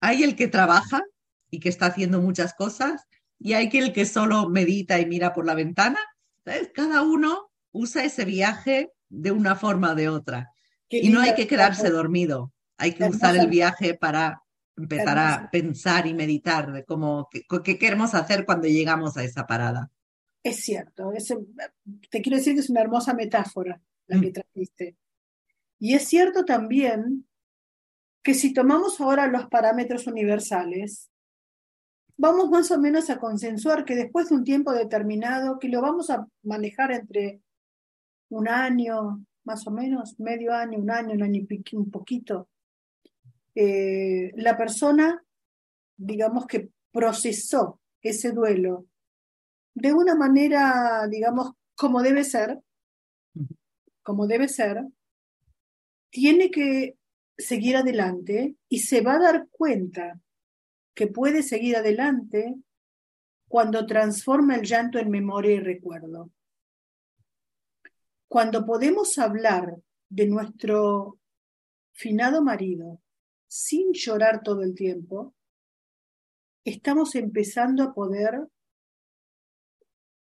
Hay 0.00 0.22
el 0.22 0.36
que 0.36 0.48
trabaja 0.48 1.02
y 1.50 1.60
que 1.60 1.70
está 1.70 1.86
haciendo 1.86 2.20
muchas 2.20 2.54
cosas 2.54 3.06
y 3.38 3.54
hay 3.54 3.70
el 3.72 3.92
que 3.92 4.04
solo 4.06 4.48
medita 4.48 5.00
y 5.00 5.06
mira 5.06 5.32
por 5.32 5.46
la 5.46 5.54
ventana. 5.54 5.98
Cada 6.74 7.02
uno 7.02 7.50
usa 7.74 8.04
ese 8.04 8.24
viaje 8.24 8.92
de 9.10 9.32
una 9.32 9.56
forma 9.56 9.92
o 9.92 9.94
de 9.94 10.08
otra. 10.08 10.50
y 10.88 11.10
no 11.10 11.20
hay 11.20 11.34
que 11.34 11.46
quedarse 11.46 11.90
dormido, 11.90 12.52
hay 12.78 12.92
que 12.92 13.04
usar 13.04 13.36
el 13.36 13.48
viaje 13.48 13.94
para 13.94 14.42
empezar 14.76 15.18
a 15.18 15.50
pensar 15.50 16.06
y 16.06 16.14
meditar 16.14 16.72
de 16.72 16.84
cómo, 16.84 17.28
qué, 17.30 17.78
queremos 17.78 18.14
hacer 18.14 18.44
cuando 18.44 18.68
llegamos 18.68 19.16
a 19.16 19.24
esa 19.24 19.46
parada. 19.46 19.90
Es 20.42 20.60
cierto, 20.60 21.12
te 22.10 22.22
quiero 22.22 22.38
decir 22.38 22.54
que 22.54 22.60
es 22.60 22.70
una 22.70 22.82
hermosa 22.82 23.12
metáfora 23.12 23.80
la 24.06 24.20
que 24.20 24.28
mm. 24.28 24.32
trajiste. 24.32 24.96
Y 25.78 25.94
es 25.94 26.06
cierto 26.06 26.44
también 26.44 27.26
que 28.22 28.34
si 28.34 28.52
tomamos 28.52 29.00
ahora 29.00 29.26
los 29.26 29.46
parámetros 29.48 30.06
universales, 30.06 31.10
vamos 32.16 32.50
más 32.50 32.70
o 32.70 32.78
menos 32.78 33.10
a 33.10 33.18
consensuar 33.18 33.84
que 33.84 33.96
después 33.96 34.28
de 34.28 34.36
un 34.36 34.44
tiempo 34.44 34.72
determinado, 34.72 35.58
que 35.58 35.68
lo 35.68 35.80
vamos 35.80 36.10
a 36.10 36.26
manejar 36.42 36.92
entre 36.92 37.40
un 38.36 38.48
año, 38.48 39.24
más 39.44 39.66
o 39.66 39.70
menos, 39.70 40.18
medio 40.18 40.52
año, 40.52 40.78
un 40.78 40.90
año, 40.90 41.14
un 41.14 41.22
año 41.22 41.46
y 41.48 41.76
un 41.76 41.90
poquito, 41.90 42.48
eh, 43.54 44.32
la 44.36 44.56
persona, 44.56 45.24
digamos 45.96 46.46
que 46.46 46.70
procesó 46.90 47.80
ese 48.02 48.32
duelo 48.32 48.86
de 49.74 49.92
una 49.92 50.14
manera, 50.14 51.06
digamos, 51.08 51.52
como 51.76 52.02
debe 52.02 52.24
ser, 52.24 52.60
como 54.02 54.26
debe 54.26 54.48
ser, 54.48 54.84
tiene 56.10 56.50
que 56.50 56.96
seguir 57.36 57.76
adelante 57.76 58.56
y 58.68 58.80
se 58.80 59.00
va 59.00 59.14
a 59.14 59.18
dar 59.18 59.48
cuenta 59.50 60.20
que 60.94 61.08
puede 61.08 61.42
seguir 61.42 61.76
adelante 61.76 62.54
cuando 63.48 63.86
transforma 63.86 64.56
el 64.56 64.62
llanto 64.62 64.98
en 64.98 65.10
memoria 65.10 65.54
y 65.54 65.60
recuerdo. 65.60 66.30
Cuando 68.34 68.66
podemos 68.66 69.16
hablar 69.18 69.76
de 70.08 70.26
nuestro 70.26 71.20
finado 71.92 72.42
marido 72.42 73.00
sin 73.46 73.92
llorar 73.92 74.42
todo 74.42 74.62
el 74.62 74.74
tiempo, 74.74 75.36
estamos 76.64 77.14
empezando 77.14 77.84
a 77.84 77.94
poder 77.94 78.48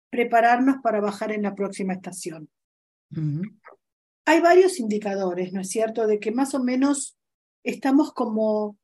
prepararnos 0.10 0.81
para 0.83 1.00
bajar 1.00 1.31
en 1.31 1.43
la 1.43 1.55
próxima 1.55 1.93
estación. 1.93 2.50
Hay 4.25 4.41
varios 4.41 4.81
indicadores, 4.81 5.53
¿no 5.53 5.62
es 5.62 5.69
cierto?, 5.69 6.05
de 6.05 6.19
que 6.19 6.33
más 6.33 6.53
o 6.55 6.60
menos 6.62 7.17
estamos 7.63 8.12
como 8.12 8.77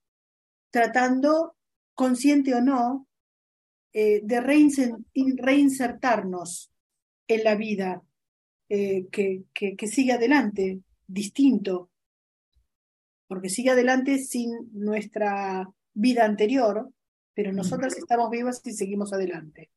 tratando, 0.72 1.58
consciente 1.94 2.56
o 2.56 2.62
no, 2.62 3.06
eh, 3.92 4.22
de 4.24 4.40
reinsertarnos 4.40 6.72
en 7.28 7.44
la 7.44 7.56
vida 7.56 8.02
eh, 8.70 9.08
que, 9.12 9.46
que, 9.54 9.88
sigue 9.88 10.14
adelante, 10.14 10.82
distinto, 11.08 11.90
porque 13.28 13.50
sigue 13.50 13.72
adelante 13.72 14.20
sin 14.20 14.70
nuestra 14.74 15.68
vida 15.94 16.24
anterior, 16.24 16.92
pero 17.34 17.52
nosotras 17.52 17.98
estamos 17.98 18.30
vivas 18.30 18.62
y 18.66 18.74
seguimos 18.74 19.12
adelante. 19.12 19.72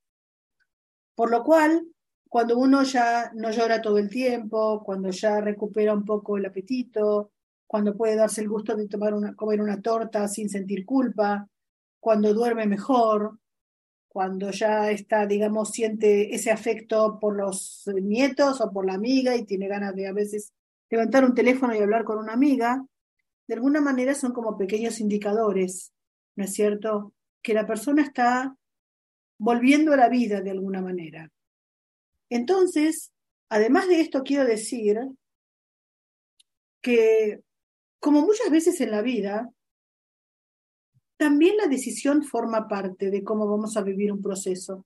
Por 1.14 1.30
lo 1.30 1.42
cual, 1.42 1.87
cuando 2.28 2.58
uno 2.58 2.82
ya 2.82 3.30
no 3.34 3.50
llora 3.50 3.80
todo 3.80 3.96
el 3.99 4.11
tiempo, 4.11 4.82
cuando 4.84 5.11
ya 5.11 5.40
recupera 5.40 5.94
un 5.94 6.04
poco 6.04 6.37
el 6.37 6.44
apetito, 6.44 7.32
cuando 7.66 7.96
puede 7.96 8.16
darse 8.16 8.42
el 8.42 8.49
gusto 8.49 8.76
de 8.76 8.88
tomar 8.88 9.14
una, 9.14 9.34
comer 9.34 9.62
una 9.62 9.80
torta 9.80 10.28
sin 10.28 10.50
sentir 10.50 10.84
culpa, 10.84 11.49
cuando 11.99 12.34
duerme 12.34 12.66
mejor, 12.66 13.38
cuando 14.12 14.50
ya 14.50 14.90
está, 14.90 15.26
digamos, 15.26 15.71
siente 15.71 16.35
ese 16.35 16.50
afecto 16.50 17.19
por 17.19 17.35
los 17.35 17.88
nietos 17.95 18.61
o 18.61 18.71
por 18.71 18.85
la 18.85 18.92
amiga 18.92 19.35
y 19.37 19.47
tiene 19.47 19.69
ganas 19.69 19.95
de 19.97 20.07
a 20.07 20.12
veces 20.12 20.52
levantar 20.90 21.25
un 21.25 21.35
teléfono 21.35 21.75
y 21.75 21.78
hablar 21.78 22.04
con 22.04 22.19
una 22.19 22.35
amiga, 22.35 22.85
de 23.49 23.54
alguna 23.54 23.81
manera 23.81 24.14
son 24.14 24.35
como 24.35 24.59
pequeños 24.59 25.00
indicadores, 25.00 25.95
¿no 26.37 26.45
es 26.45 26.52
cierto? 26.52 27.14
Que 27.40 27.54
la 27.54 27.66
persona 27.66 28.02
está 28.02 28.54
volviendo 29.38 29.95
a 29.95 29.97
la 29.97 30.11
vida 30.11 30.42
de 30.42 30.50
alguna 30.50 30.83
manera. 30.83 31.33
Entonces, 32.28 33.12
además 33.49 33.88
de 33.88 34.02
esto, 34.02 34.25
quiero 34.25 34.45
decir 34.45 35.00
que, 36.83 37.40
como 37.99 38.21
muchas 38.21 38.50
veces 38.50 38.78
en 38.83 38.90
la 38.90 39.00
vida, 39.00 39.50
también 41.23 41.57
la 41.57 41.69
decisión 41.69 42.25
forma 42.25 42.67
parte 42.67 43.09
de 43.09 43.23
cómo 43.23 43.47
vamos 43.47 43.76
a 43.76 43.83
vivir 43.83 44.11
un 44.11 44.21
proceso. 44.21 44.85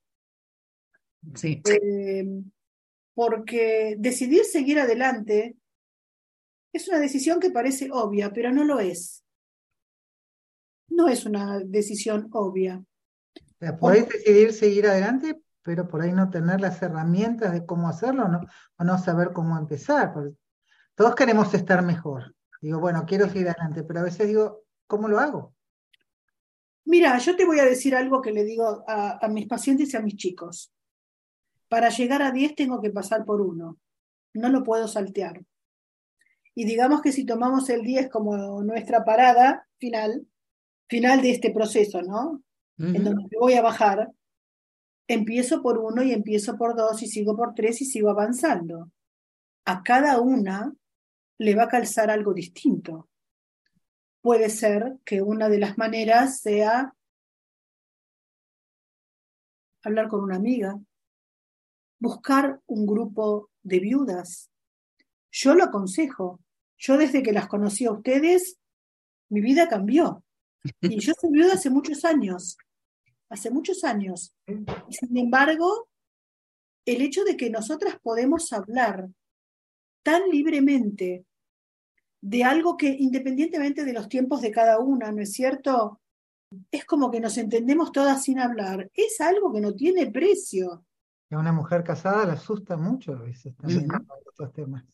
Sí. 1.34 1.62
Eh, 1.64 2.26
porque 3.14 3.96
decidir 3.98 4.44
seguir 4.44 4.78
adelante 4.78 5.56
es 6.74 6.88
una 6.88 6.98
decisión 6.98 7.40
que 7.40 7.50
parece 7.50 7.88
obvia, 7.90 8.34
pero 8.34 8.52
no 8.52 8.64
lo 8.64 8.80
es. 8.80 9.24
No 10.88 11.08
es 11.08 11.24
una 11.24 11.58
decisión 11.60 12.28
obvia. 12.32 12.84
Podéis 13.80 14.06
decidir 14.10 14.52
seguir 14.52 14.86
adelante, 14.88 15.40
pero 15.62 15.88
por 15.88 16.02
ahí 16.02 16.12
no 16.12 16.28
tener 16.28 16.60
las 16.60 16.82
herramientas 16.82 17.54
de 17.54 17.64
cómo 17.64 17.88
hacerlo 17.88 18.28
¿no? 18.28 18.42
o 18.76 18.84
no 18.84 18.98
saber 18.98 19.32
cómo 19.32 19.56
empezar. 19.56 20.12
Todos 20.94 21.14
queremos 21.14 21.54
estar 21.54 21.82
mejor. 21.82 22.36
Digo, 22.60 22.78
bueno, 22.78 23.06
quiero 23.06 23.26
seguir 23.26 23.48
adelante, 23.48 23.84
pero 23.84 24.00
a 24.00 24.04
veces 24.04 24.28
digo, 24.28 24.64
¿cómo 24.86 25.08
lo 25.08 25.18
hago? 25.18 25.55
Mira, 26.86 27.18
yo 27.18 27.34
te 27.34 27.44
voy 27.44 27.58
a 27.58 27.64
decir 27.64 27.96
algo 27.96 28.22
que 28.22 28.30
le 28.30 28.44
digo 28.44 28.84
a, 28.86 29.26
mis 29.28 29.48
pacientes 29.48 29.92
y 29.92 29.96
a 29.96 30.00
mis 30.00 30.16
chicos. 30.16 30.72
Para 31.68 31.88
llegar 31.88 32.22
a 32.22 32.30
10 32.30 32.54
tengo 32.54 32.80
que 32.80 32.90
pasar 32.90 33.24
por 33.24 33.40
uno. 33.40 33.78
No 34.34 34.48
lo 34.50 34.62
puedo 34.62 34.86
saltear. 34.86 35.42
Y 36.54 36.64
digamos 36.64 37.02
que 37.02 37.10
si 37.10 37.26
tomamos 37.26 37.68
el 37.70 37.82
10 37.82 38.08
como 38.08 38.62
nuestra 38.62 39.04
parada 39.04 39.66
final, 39.78 40.26
final 40.88 41.22
de 41.22 41.32
este 41.32 41.50
proceso, 41.50 42.02
¿no? 42.02 42.42
En 42.78 43.02
donde 43.02 43.36
voy 43.38 43.54
a 43.54 43.62
bajar, 43.62 44.12
empiezo 45.08 45.62
por 45.62 45.78
uno 45.78 46.02
y 46.04 46.12
empiezo 46.12 46.56
por 46.56 46.76
dos 46.76 47.02
y 47.02 47.08
sigo 47.08 47.36
por 47.36 47.54
tres 47.54 47.80
y 47.82 47.84
sigo 47.84 48.10
avanzando. 48.10 48.92
A 49.64 49.82
cada 49.82 50.20
una 50.20 50.72
le 51.38 51.54
va 51.56 51.64
a 51.64 51.68
calzar 51.68 52.10
algo 52.10 52.32
distinto 52.32 53.08
puede 54.26 54.50
ser 54.50 54.98
que 55.04 55.22
una 55.22 55.48
de 55.48 55.60
las 55.60 55.78
maneras 55.78 56.40
sea 56.40 56.92
hablar 59.84 60.08
con 60.08 60.24
una 60.24 60.34
amiga, 60.34 60.76
buscar 62.00 62.60
un 62.66 62.86
grupo 62.86 63.50
de 63.62 63.78
viudas. 63.78 64.50
Yo 65.30 65.54
lo 65.54 65.62
aconsejo. 65.62 66.40
Yo 66.76 66.96
desde 66.96 67.22
que 67.22 67.32
las 67.32 67.46
conocí 67.46 67.84
a 67.84 67.92
ustedes, 67.92 68.58
mi 69.28 69.40
vida 69.40 69.68
cambió. 69.68 70.24
Y 70.80 70.98
yo 70.98 71.12
soy 71.20 71.30
viuda 71.30 71.54
hace 71.54 71.70
muchos 71.70 72.04
años, 72.04 72.56
hace 73.28 73.48
muchos 73.52 73.84
años. 73.84 74.34
sin 74.90 75.16
embargo, 75.16 75.88
el 76.84 77.00
hecho 77.00 77.22
de 77.22 77.36
que 77.36 77.48
nosotras 77.48 77.96
podemos 78.02 78.52
hablar 78.52 79.08
tan 80.02 80.28
libremente 80.30 81.24
de 82.20 82.44
algo 82.44 82.76
que 82.76 82.88
independientemente 82.88 83.84
de 83.84 83.92
los 83.92 84.08
tiempos 84.08 84.40
de 84.40 84.50
cada 84.50 84.78
una, 84.78 85.12
¿no 85.12 85.22
es 85.22 85.32
cierto? 85.32 86.00
Es 86.70 86.84
como 86.84 87.10
que 87.10 87.20
nos 87.20 87.36
entendemos 87.38 87.92
todas 87.92 88.22
sin 88.22 88.38
hablar. 88.38 88.90
Es 88.94 89.20
algo 89.20 89.52
que 89.52 89.60
no 89.60 89.74
tiene 89.74 90.10
precio. 90.10 90.84
A 91.30 91.38
una 91.38 91.52
mujer 91.52 91.82
casada 91.82 92.24
le 92.24 92.32
asusta 92.32 92.76
mucho 92.76 93.12
a 93.12 93.22
veces 93.22 93.54
también 93.56 93.88
estos 94.28 94.52
temas. 94.52 94.84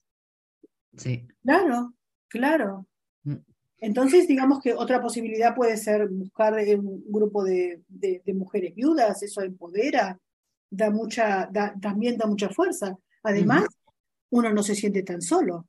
Sí. 0.97 1.26
Claro, 1.43 1.95
claro. 2.29 2.87
Mm. 3.25 3.37
Entonces, 3.79 4.29
digamos 4.29 4.61
que 4.61 4.73
otra 4.75 5.02
posibilidad 5.02 5.55
puede 5.55 5.76
ser 5.76 6.09
buscar 6.09 6.55
un 6.79 7.02
grupo 7.09 7.43
de, 7.43 7.83
mujeres 8.35 8.75
viudas, 8.75 9.23
eso 9.23 9.43
empodera, 9.43 10.19
da 10.71 10.91
mucha, 10.91 11.50
también 11.81 12.17
da 12.17 12.26
mucha 12.26 12.49
fuerza. 12.49 12.97
Además, 13.25 13.67
uno 14.31 14.52
no 14.52 14.62
se 14.62 14.76
siente 14.76 15.02
tan 15.02 15.21
solo. 15.21 15.67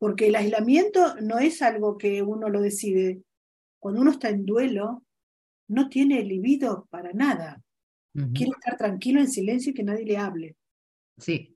Porque 0.00 0.28
el 0.28 0.34
aislamiento 0.34 1.14
no 1.20 1.38
es 1.38 1.60
algo 1.60 1.98
que 1.98 2.22
uno 2.22 2.48
lo 2.48 2.62
decide. 2.62 3.20
Cuando 3.78 4.00
uno 4.00 4.12
está 4.12 4.30
en 4.30 4.46
duelo, 4.46 5.04
no 5.68 5.90
tiene 5.90 6.24
libido 6.24 6.88
para 6.90 7.12
nada. 7.12 7.62
Quiere 8.12 8.52
estar 8.58 8.76
tranquilo 8.76 9.20
en 9.20 9.30
silencio 9.30 9.70
y 9.70 9.74
que 9.74 9.84
nadie 9.84 10.06
le 10.06 10.16
hable. 10.16 10.56
Sí. 11.18 11.54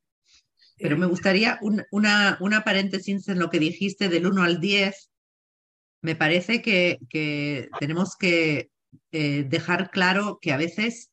Pero 0.77 0.99
me 0.99 1.07
eh, 1.07 1.09
gustaría 1.09 1.59
una, 1.63 2.37
una 2.39 2.65
paréntesis 2.65 3.27
en 3.29 3.39
lo 3.39 3.49
que 3.49 3.59
dijiste 3.59 4.11
del 4.11 4.27
1 4.27 4.43
al 4.43 4.61
10. 4.61 5.11
Me 6.03 6.15
parece 6.15 6.61
que, 6.61 6.99
que 7.09 7.71
tenemos 7.81 8.15
que 8.15 8.71
eh, 9.11 9.45
dejar 9.49 9.91
claro 9.91 10.39
que 10.39 10.53
a 10.53 10.59
veces 10.59 11.11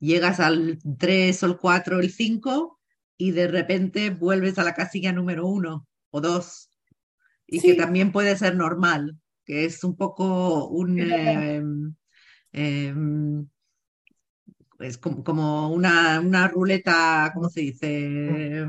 llegas 0.00 0.38
al 0.38 0.78
3 0.98 1.42
o 1.42 1.46
el 1.46 1.56
4 1.56 1.96
o 1.96 2.00
el 2.00 2.10
5 2.10 2.78
y 3.16 3.30
de 3.30 3.48
repente 3.48 4.10
vuelves 4.10 4.58
a 4.58 4.64
la 4.64 4.74
casilla 4.74 5.12
número 5.12 5.46
1 5.46 5.88
o 6.10 6.20
2 6.20 6.70
y 7.54 7.60
que 7.60 7.74
también 7.74 8.12
puede 8.12 8.36
ser 8.36 8.56
normal, 8.56 9.16
que 9.44 9.64
es 9.64 9.84
un 9.84 9.96
poco 9.96 10.68
un... 10.68 10.98
Em, 11.00 11.94
em, 12.52 13.46
es 14.80 14.98
como, 14.98 15.70
una, 15.70 16.20
una, 16.20 16.48
ruleta, 16.48 17.30
¿cómo 17.32 17.48
se 17.48 17.60
dice? 17.60 18.66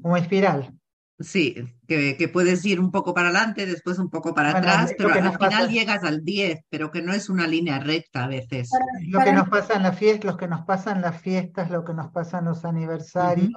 Como 0.00 0.16
espiral. 0.16 0.74
Sí, 1.20 1.54
que, 1.86 2.30
puedes 2.32 2.64
ir 2.64 2.80
un 2.80 2.90
poco 2.90 3.12
para 3.12 3.28
adelante, 3.28 3.66
después 3.66 3.98
un 3.98 4.08
poco 4.08 4.34
para 4.34 4.56
atrás, 4.56 4.94
pero 4.96 5.12
al 5.12 5.38
final 5.38 5.68
llegas 5.68 6.02
al 6.02 6.24
10, 6.24 6.60
pero 6.70 6.90
que 6.90 7.02
no 7.02 7.12
es 7.12 7.28
una 7.28 7.46
línea 7.46 7.78
recta 7.78 8.24
a 8.24 8.26
veces. 8.26 8.70
Lo 9.06 9.20
que 9.20 9.32
nos 9.32 9.48
pasa 9.50 9.74
en 9.74 9.82
la 9.82 9.92
fiesta, 9.92 10.28
los 10.28 10.38
que 10.38 10.48
nos 10.48 10.64
pasan 10.64 11.02
las 11.02 11.20
fiestas, 11.20 11.70
lo 11.70 11.84
que 11.84 11.92
nos 11.92 12.10
pasan 12.10 12.46
los 12.46 12.64
aniversarios, 12.64 13.52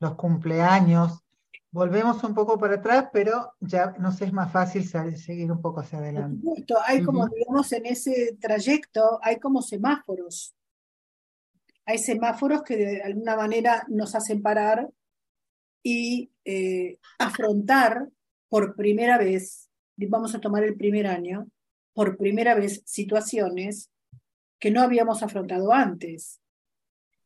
los 0.00 0.16
cumpleaños, 0.16 1.23
volvemos 1.74 2.22
un 2.22 2.34
poco 2.34 2.56
para 2.56 2.76
atrás, 2.76 3.08
pero 3.12 3.52
ya 3.58 3.96
nos 3.98 4.22
es 4.22 4.32
más 4.32 4.52
fácil 4.52 4.84
seguir 4.84 5.50
un 5.50 5.60
poco 5.60 5.80
hacia 5.80 5.98
adelante. 5.98 6.46
Hay 6.86 7.02
como, 7.02 7.26
digamos, 7.26 7.72
en 7.72 7.86
ese 7.86 8.38
trayecto, 8.40 9.18
hay 9.20 9.40
como 9.40 9.60
semáforos. 9.60 10.54
Hay 11.84 11.98
semáforos 11.98 12.62
que 12.62 12.76
de 12.76 13.02
alguna 13.02 13.36
manera 13.36 13.84
nos 13.88 14.14
hacen 14.14 14.40
parar 14.40 14.88
y 15.82 16.30
eh, 16.44 17.00
afrontar 17.18 18.08
por 18.48 18.76
primera 18.76 19.18
vez, 19.18 19.68
vamos 19.96 20.32
a 20.36 20.40
tomar 20.40 20.62
el 20.62 20.76
primer 20.76 21.08
año, 21.08 21.48
por 21.92 22.16
primera 22.16 22.54
vez 22.54 22.82
situaciones 22.84 23.90
que 24.60 24.70
no 24.70 24.80
habíamos 24.80 25.24
afrontado 25.24 25.72
antes. 25.72 26.40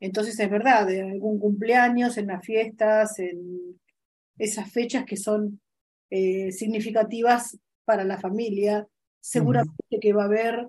Entonces 0.00 0.40
es 0.40 0.50
verdad, 0.50 0.90
en 0.90 1.10
algún 1.10 1.38
cumpleaños, 1.38 2.16
en 2.16 2.28
las 2.28 2.42
fiestas, 2.42 3.18
en 3.18 3.78
esas 4.38 4.70
fechas 4.70 5.04
que 5.04 5.16
son 5.16 5.60
eh, 6.10 6.52
significativas 6.52 7.58
para 7.84 8.04
la 8.04 8.18
familia. 8.18 8.86
Seguramente 9.20 9.98
que 10.00 10.12
va 10.12 10.22
a 10.22 10.26
haber 10.26 10.68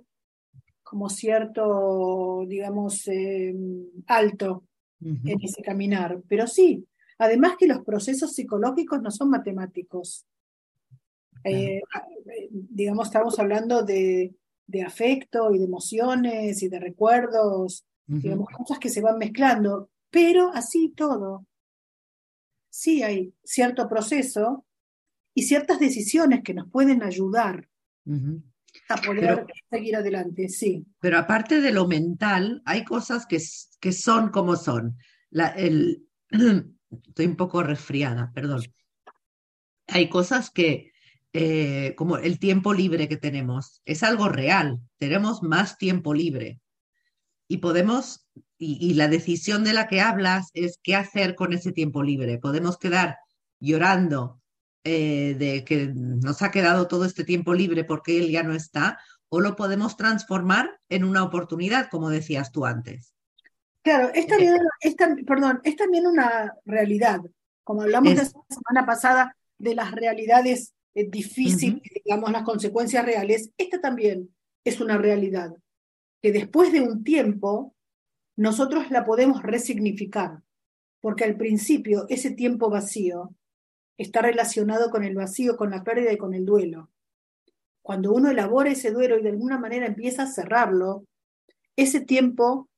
como 0.83 1.09
cierto, 1.09 2.45
digamos, 2.47 3.07
eh, 3.07 3.53
alto 4.07 4.63
en 5.01 5.39
ese 5.41 5.61
caminar. 5.61 6.19
Pero 6.27 6.47
sí, 6.47 6.83
además 7.19 7.53
que 7.59 7.67
los 7.67 7.85
procesos 7.85 8.33
psicológicos 8.33 9.01
no 9.01 9.11
son 9.11 9.29
matemáticos. 9.29 10.25
Eh, 11.43 11.81
digamos, 12.49 13.07
estamos 13.07 13.37
hablando 13.39 13.83
de, 13.83 14.33
de, 14.65 14.81
afecto 14.81 15.53
y 15.53 15.59
de 15.59 15.65
emociones 15.65 16.61
y 16.63 16.67
de 16.67 16.79
recuerdos, 16.79 17.85
digamos, 18.07 18.47
cosas 18.49 18.79
que 18.79 18.89
se 18.89 19.01
van 19.01 19.19
mezclando, 19.19 19.89
pero 20.09 20.51
así 20.53 20.89
todo. 20.89 21.45
Sí 22.69 23.03
hay 23.03 23.33
cierto 23.43 23.87
proceso 23.89 24.65
y 25.33 25.43
ciertas 25.43 25.79
decisiones 25.79 26.41
que 26.43 26.53
nos 26.53 26.69
pueden 26.69 27.03
ayudar 27.03 27.69
a 28.89 28.95
poder 28.97 29.45
seguir 29.69 29.95
adelante, 29.95 30.49
sí. 30.49 30.85
Pero 30.99 31.17
aparte 31.17 31.61
de 31.61 31.71
lo 31.71 31.87
mental, 31.87 32.61
hay 32.65 32.83
cosas 32.83 33.25
que, 33.25 33.39
que 33.79 33.91
son 33.91 34.29
como 34.29 34.55
son. 34.55 34.97
La, 35.29 35.49
el, 35.49 36.07
estoy 36.29 37.25
un 37.25 37.35
poco 37.35 37.63
resfriada, 37.63 38.31
perdón. 38.33 38.63
Hay 39.87 40.09
cosas 40.09 40.49
que, 40.49 40.91
eh, 41.33 41.93
como 41.95 42.17
el 42.17 42.39
tiempo 42.39 42.73
libre 42.73 43.07
que 43.07 43.17
tenemos, 43.17 43.81
es 43.85 44.03
algo 44.03 44.29
real. 44.29 44.79
Tenemos 44.97 45.41
más 45.41 45.77
tiempo 45.77 46.13
libre 46.13 46.59
y 47.47 47.57
podemos, 47.57 48.27
y, 48.59 48.77
y 48.79 48.93
la 48.93 49.07
decisión 49.07 49.63
de 49.63 49.73
la 49.73 49.87
que 49.87 50.01
hablas 50.01 50.51
es 50.53 50.79
qué 50.83 50.95
hacer 50.95 51.33
con 51.33 51.53
ese 51.53 51.71
tiempo 51.71 52.03
libre. 52.03 52.37
Podemos 52.37 52.77
quedar 52.77 53.17
llorando 53.59 54.39
eh, 54.83 55.35
de 55.37 55.65
que 55.65 55.91
nos 55.93 56.41
ha 56.41 56.51
quedado 56.51 56.87
todo 56.87 57.05
este 57.05 57.23
tiempo 57.23 57.53
libre 57.53 57.83
porque 57.83 58.17
él 58.17 58.29
ya 58.29 58.43
no 58.43 58.53
está, 58.53 58.97
o 59.27 59.41
lo 59.41 59.55
podemos 59.55 59.97
transformar 59.97 60.79
en 60.89 61.03
una 61.03 61.23
oportunidad, 61.23 61.89
como 61.89 62.09
decías 62.09 62.51
tú 62.51 62.65
antes. 62.65 63.13
Claro, 63.81 64.09
es 64.13 64.27
también, 64.27 64.57
es, 64.81 64.95
perdón, 65.25 65.61
es 65.63 65.75
también 65.75 66.07
una 66.07 66.53
realidad. 66.65 67.21
Como 67.63 67.81
hablamos 67.81 68.15
la 68.15 68.25
semana 68.25 68.85
pasada 68.85 69.35
de 69.57 69.75
las 69.75 69.91
realidades 69.91 70.73
eh, 70.95 71.09
difíciles, 71.09 71.81
digamos, 72.03 72.31
las 72.31 72.43
consecuencias 72.43 73.05
reales, 73.05 73.51
esta 73.57 73.79
también 73.79 74.33
es 74.63 74.79
una 74.79 74.97
realidad. 74.97 75.53
Que 76.21 76.31
después 76.31 76.71
de 76.71 76.81
un 76.81 77.03
tiempo, 77.03 77.75
nosotros 78.39 78.89
la 78.89 79.03
podemos 79.03 79.43
resignificar. 79.43 80.41
Porque 81.01 81.25
al 81.25 81.35
principio, 81.35 82.05
ese 82.07 82.31
tiempo 82.31 82.69
vacío 82.69 83.35
está 83.97 84.21
relacionado 84.21 84.89
con 84.91 85.03
el 85.03 85.13
vacío, 85.13 85.57
con 85.57 85.71
la 85.71 85.83
pérdida 85.83 86.13
y 86.13 86.17
con 86.17 86.33
el 86.33 86.45
duelo. 86.45 86.89
Cuando 87.81 88.13
uno 88.13 88.31
elabora 88.31 88.71
ese 88.71 88.91
duelo 88.91 89.17
y 89.17 89.23
de 89.23 89.29
alguna 89.29 89.59
manera 89.59 89.85
empieza 89.85 90.23
a 90.23 90.27
cerrarlo, 90.27 91.03
ese 91.75 91.99
tiempo 91.99 92.69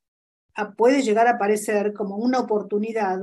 puede 0.77 1.03
llegar 1.03 1.27
a 1.27 1.33
aparecer 1.33 1.93
como 1.93 2.17
una 2.17 2.39
oportunidad 2.39 3.19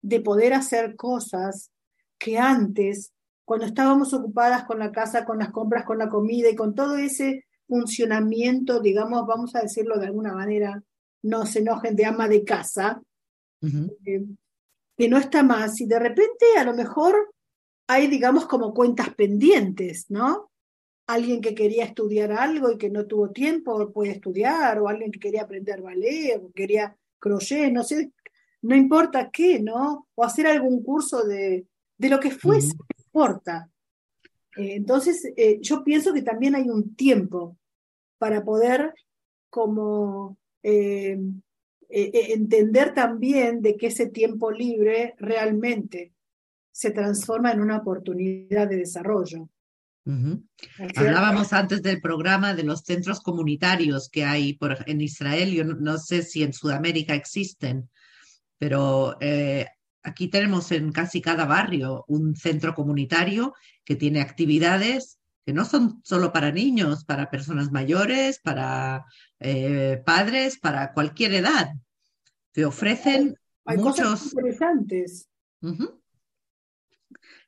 de 0.00 0.20
poder 0.20 0.54
hacer 0.54 0.94
cosas 0.94 1.72
que 2.18 2.38
antes, 2.38 3.12
cuando 3.44 3.66
estábamos 3.66 4.14
ocupadas 4.14 4.64
con 4.64 4.78
la 4.78 4.92
casa, 4.92 5.24
con 5.24 5.38
las 5.38 5.50
compras, 5.50 5.84
con 5.84 5.98
la 5.98 6.08
comida 6.08 6.48
y 6.50 6.54
con 6.54 6.76
todo 6.76 6.96
ese 6.96 7.46
funcionamiento, 7.66 8.80
digamos, 8.80 9.26
vamos 9.26 9.56
a 9.56 9.62
decirlo 9.62 9.98
de 9.98 10.06
alguna 10.06 10.32
manera, 10.32 10.84
no 11.22 11.46
se 11.46 11.60
enojen 11.60 11.96
de 11.96 12.04
ama 12.04 12.28
de 12.28 12.44
casa, 12.44 13.02
eh, 13.62 14.24
que 14.96 15.08
no 15.08 15.18
está 15.18 15.42
más, 15.42 15.80
y 15.80 15.86
de 15.86 15.98
repente 15.98 16.46
a 16.58 16.64
lo 16.64 16.74
mejor 16.74 17.34
hay, 17.86 18.06
digamos, 18.06 18.46
como 18.46 18.72
cuentas 18.72 19.14
pendientes, 19.14 20.06
¿no? 20.10 20.50
Alguien 21.06 21.40
que 21.40 21.54
quería 21.54 21.84
estudiar 21.84 22.32
algo 22.32 22.70
y 22.70 22.78
que 22.78 22.88
no 22.88 23.06
tuvo 23.06 23.30
tiempo 23.30 23.92
puede 23.92 24.12
estudiar, 24.12 24.78
o 24.78 24.88
alguien 24.88 25.10
que 25.10 25.18
quería 25.18 25.42
aprender 25.42 25.82
ballet, 25.82 26.40
o 26.42 26.52
quería 26.52 26.96
crochet, 27.18 27.72
no 27.72 27.82
sé, 27.82 28.12
no 28.62 28.76
importa 28.76 29.30
qué, 29.30 29.58
¿no? 29.60 30.06
O 30.14 30.24
hacer 30.24 30.46
algún 30.46 30.82
curso 30.82 31.24
de, 31.24 31.66
de 31.98 32.08
lo 32.08 32.20
que 32.20 32.30
fuese, 32.30 32.74
no 32.74 32.86
importa. 32.96 33.68
Eh, 34.56 34.74
entonces, 34.76 35.24
eh, 35.36 35.58
yo 35.60 35.82
pienso 35.82 36.12
que 36.12 36.22
también 36.22 36.54
hay 36.54 36.68
un 36.68 36.94
tiempo 36.94 37.56
para 38.18 38.44
poder 38.44 38.94
como 39.48 40.36
eh, 40.62 41.18
entender 41.88 42.94
también 42.94 43.62
de 43.62 43.76
que 43.76 43.88
ese 43.88 44.06
tiempo 44.06 44.50
libre 44.50 45.14
realmente 45.18 46.12
se 46.70 46.90
transforma 46.92 47.52
en 47.52 47.60
una 47.60 47.78
oportunidad 47.78 48.68
de 48.68 48.76
desarrollo. 48.76 49.48
Hablábamos 50.96 51.52
antes 51.52 51.82
del 51.82 52.00
programa 52.00 52.54
de 52.54 52.64
los 52.64 52.80
centros 52.80 53.20
comunitarios 53.20 54.08
que 54.08 54.24
hay 54.24 54.54
por, 54.54 54.78
en 54.88 55.00
Israel, 55.00 55.52
yo 55.52 55.64
no, 55.64 55.98
sé 55.98 56.22
si 56.22 56.42
en 56.42 56.52
Sudamérica 56.52 57.14
existen, 57.14 57.90
pero 58.58 59.16
eh, 59.20 59.66
aquí 60.02 60.28
tenemos 60.28 60.72
en 60.72 60.90
casi 60.90 61.20
cada 61.20 61.44
barrio 61.44 62.04
un 62.08 62.34
centro 62.34 62.74
comunitario 62.74 63.54
que 63.84 63.94
tiene 63.94 64.20
actividades 64.20 65.19
que 65.44 65.52
no 65.52 65.64
son 65.64 66.00
solo 66.04 66.32
para 66.32 66.52
niños, 66.52 67.04
para 67.04 67.30
personas 67.30 67.72
mayores, 67.72 68.40
para 68.40 69.04
eh, 69.38 70.02
padres, 70.04 70.58
para 70.58 70.92
cualquier 70.92 71.34
edad. 71.34 71.72
Te 72.52 72.64
ofrecen 72.64 73.36
hay, 73.64 73.78
muchos... 73.78 74.08
cosas 74.08 74.32
interesantes. 74.32 75.28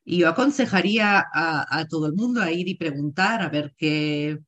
Y 0.05 0.19
yo 0.19 0.29
aconsejaría 0.29 1.25
a, 1.33 1.85
todo 1.89 2.07
el 2.07 2.13
mundo 2.13 2.41
a 2.41 2.51
ir 2.51 2.67
y 2.67 2.75
preguntar 2.75 3.41
a 3.41 3.49
ver 3.49 3.73
qué, 3.77 4.39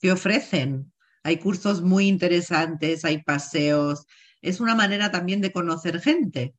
qué 0.00 0.12
ofrecen. 0.12 0.92
Hay 1.22 1.38
cursos 1.38 1.82
muy 1.82 2.08
interesantes, 2.08 3.04
hay 3.04 3.22
paseos. 3.22 4.06
Es 4.40 4.60
una 4.60 4.74
manera 4.74 5.12
también 5.12 5.40
de 5.40 5.52
conocer 5.52 6.00
gente, 6.00 6.54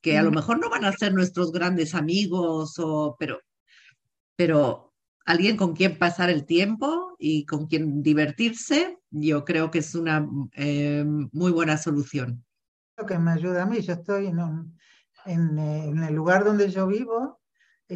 que 0.00 0.16
a 0.16 0.22
lo 0.22 0.30
mejor 0.30 0.60
no 0.60 0.70
van 0.70 0.84
a 0.84 0.92
ser 0.92 1.12
nuestros 1.12 1.50
grandes 1.50 1.94
amigos, 1.94 2.78
o, 2.78 3.16
pero, 3.18 3.40
pero 4.36 4.89
alguien 5.24 5.56
con 5.56 5.74
quien 5.74 5.98
pasar 5.98 6.30
el 6.30 6.44
tiempo 6.44 7.16
y 7.18 7.46
con 7.46 7.66
quien 7.66 8.02
divertirse, 8.02 8.98
yo 9.10 9.44
creo 9.44 9.70
que 9.70 9.78
es 9.78 9.94
una 9.94 10.28
eh, 10.52 11.04
muy 11.32 11.52
buena 11.52 11.76
solución. 11.76 12.44
Lo 12.96 13.06
que 13.06 13.18
me 13.18 13.32
ayuda 13.32 13.62
a 13.62 13.66
mí, 13.66 13.80
yo 13.80 13.94
estoy 13.94 14.26
en, 14.26 14.38
en, 15.26 15.58
en 15.58 16.02
el 16.02 16.14
lugar 16.14 16.44
donde 16.44 16.70
yo 16.70 16.86
vivo, 16.86 17.40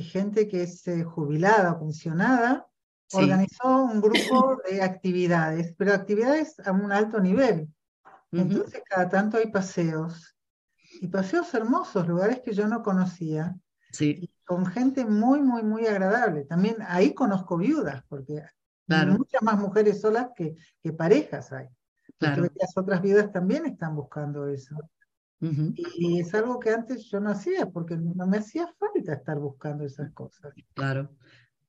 gente 0.02 0.48
que 0.48 0.62
es 0.62 0.86
eh, 0.88 1.04
jubilada 1.04 1.72
o 1.72 1.80
pensionada, 1.80 2.66
organizó 3.12 3.84
un 3.84 4.00
grupo 4.00 4.60
de 4.68 4.82
actividades, 4.82 5.74
pero 5.76 5.92
actividades 5.92 6.58
a 6.60 6.72
un 6.72 6.90
alto 6.90 7.20
nivel. 7.20 7.68
Entonces, 8.32 8.82
cada 8.88 9.08
tanto 9.08 9.36
hay 9.36 9.50
paseos, 9.50 10.36
y 11.00 11.06
paseos 11.08 11.52
hermosos, 11.54 12.08
lugares 12.08 12.40
que 12.40 12.52
yo 12.52 12.66
no 12.66 12.82
conocía, 12.82 13.54
sí. 13.94 14.30
con 14.44 14.66
gente 14.66 15.04
muy, 15.04 15.40
muy, 15.42 15.62
muy 15.62 15.86
agradable. 15.86 16.44
También 16.44 16.76
ahí 16.86 17.14
conozco 17.14 17.56
viudas, 17.56 18.02
porque 18.08 18.42
hay 18.88 19.06
muchas 19.06 19.42
más 19.42 19.58
mujeres 19.58 20.00
solas 20.00 20.28
que, 20.36 20.56
que 20.82 20.92
parejas 20.92 21.52
hay. 21.52 21.68
Claro. 22.18 22.44
las 22.54 22.76
otras 22.76 23.02
viudas 23.02 23.32
también 23.32 23.66
están 23.66 23.96
buscando 23.96 24.48
eso. 24.48 24.76
Y 25.76 26.20
es 26.20 26.34
algo 26.34 26.58
que 26.58 26.70
antes 26.70 27.10
yo 27.10 27.20
no 27.20 27.30
hacía, 27.30 27.66
porque 27.66 27.96
no 27.96 28.26
me 28.26 28.38
hacía 28.38 28.66
falta 28.78 29.12
estar 29.12 29.38
buscando 29.38 29.84
esas 29.84 30.10
cosas. 30.12 30.54
Claro. 30.72 31.10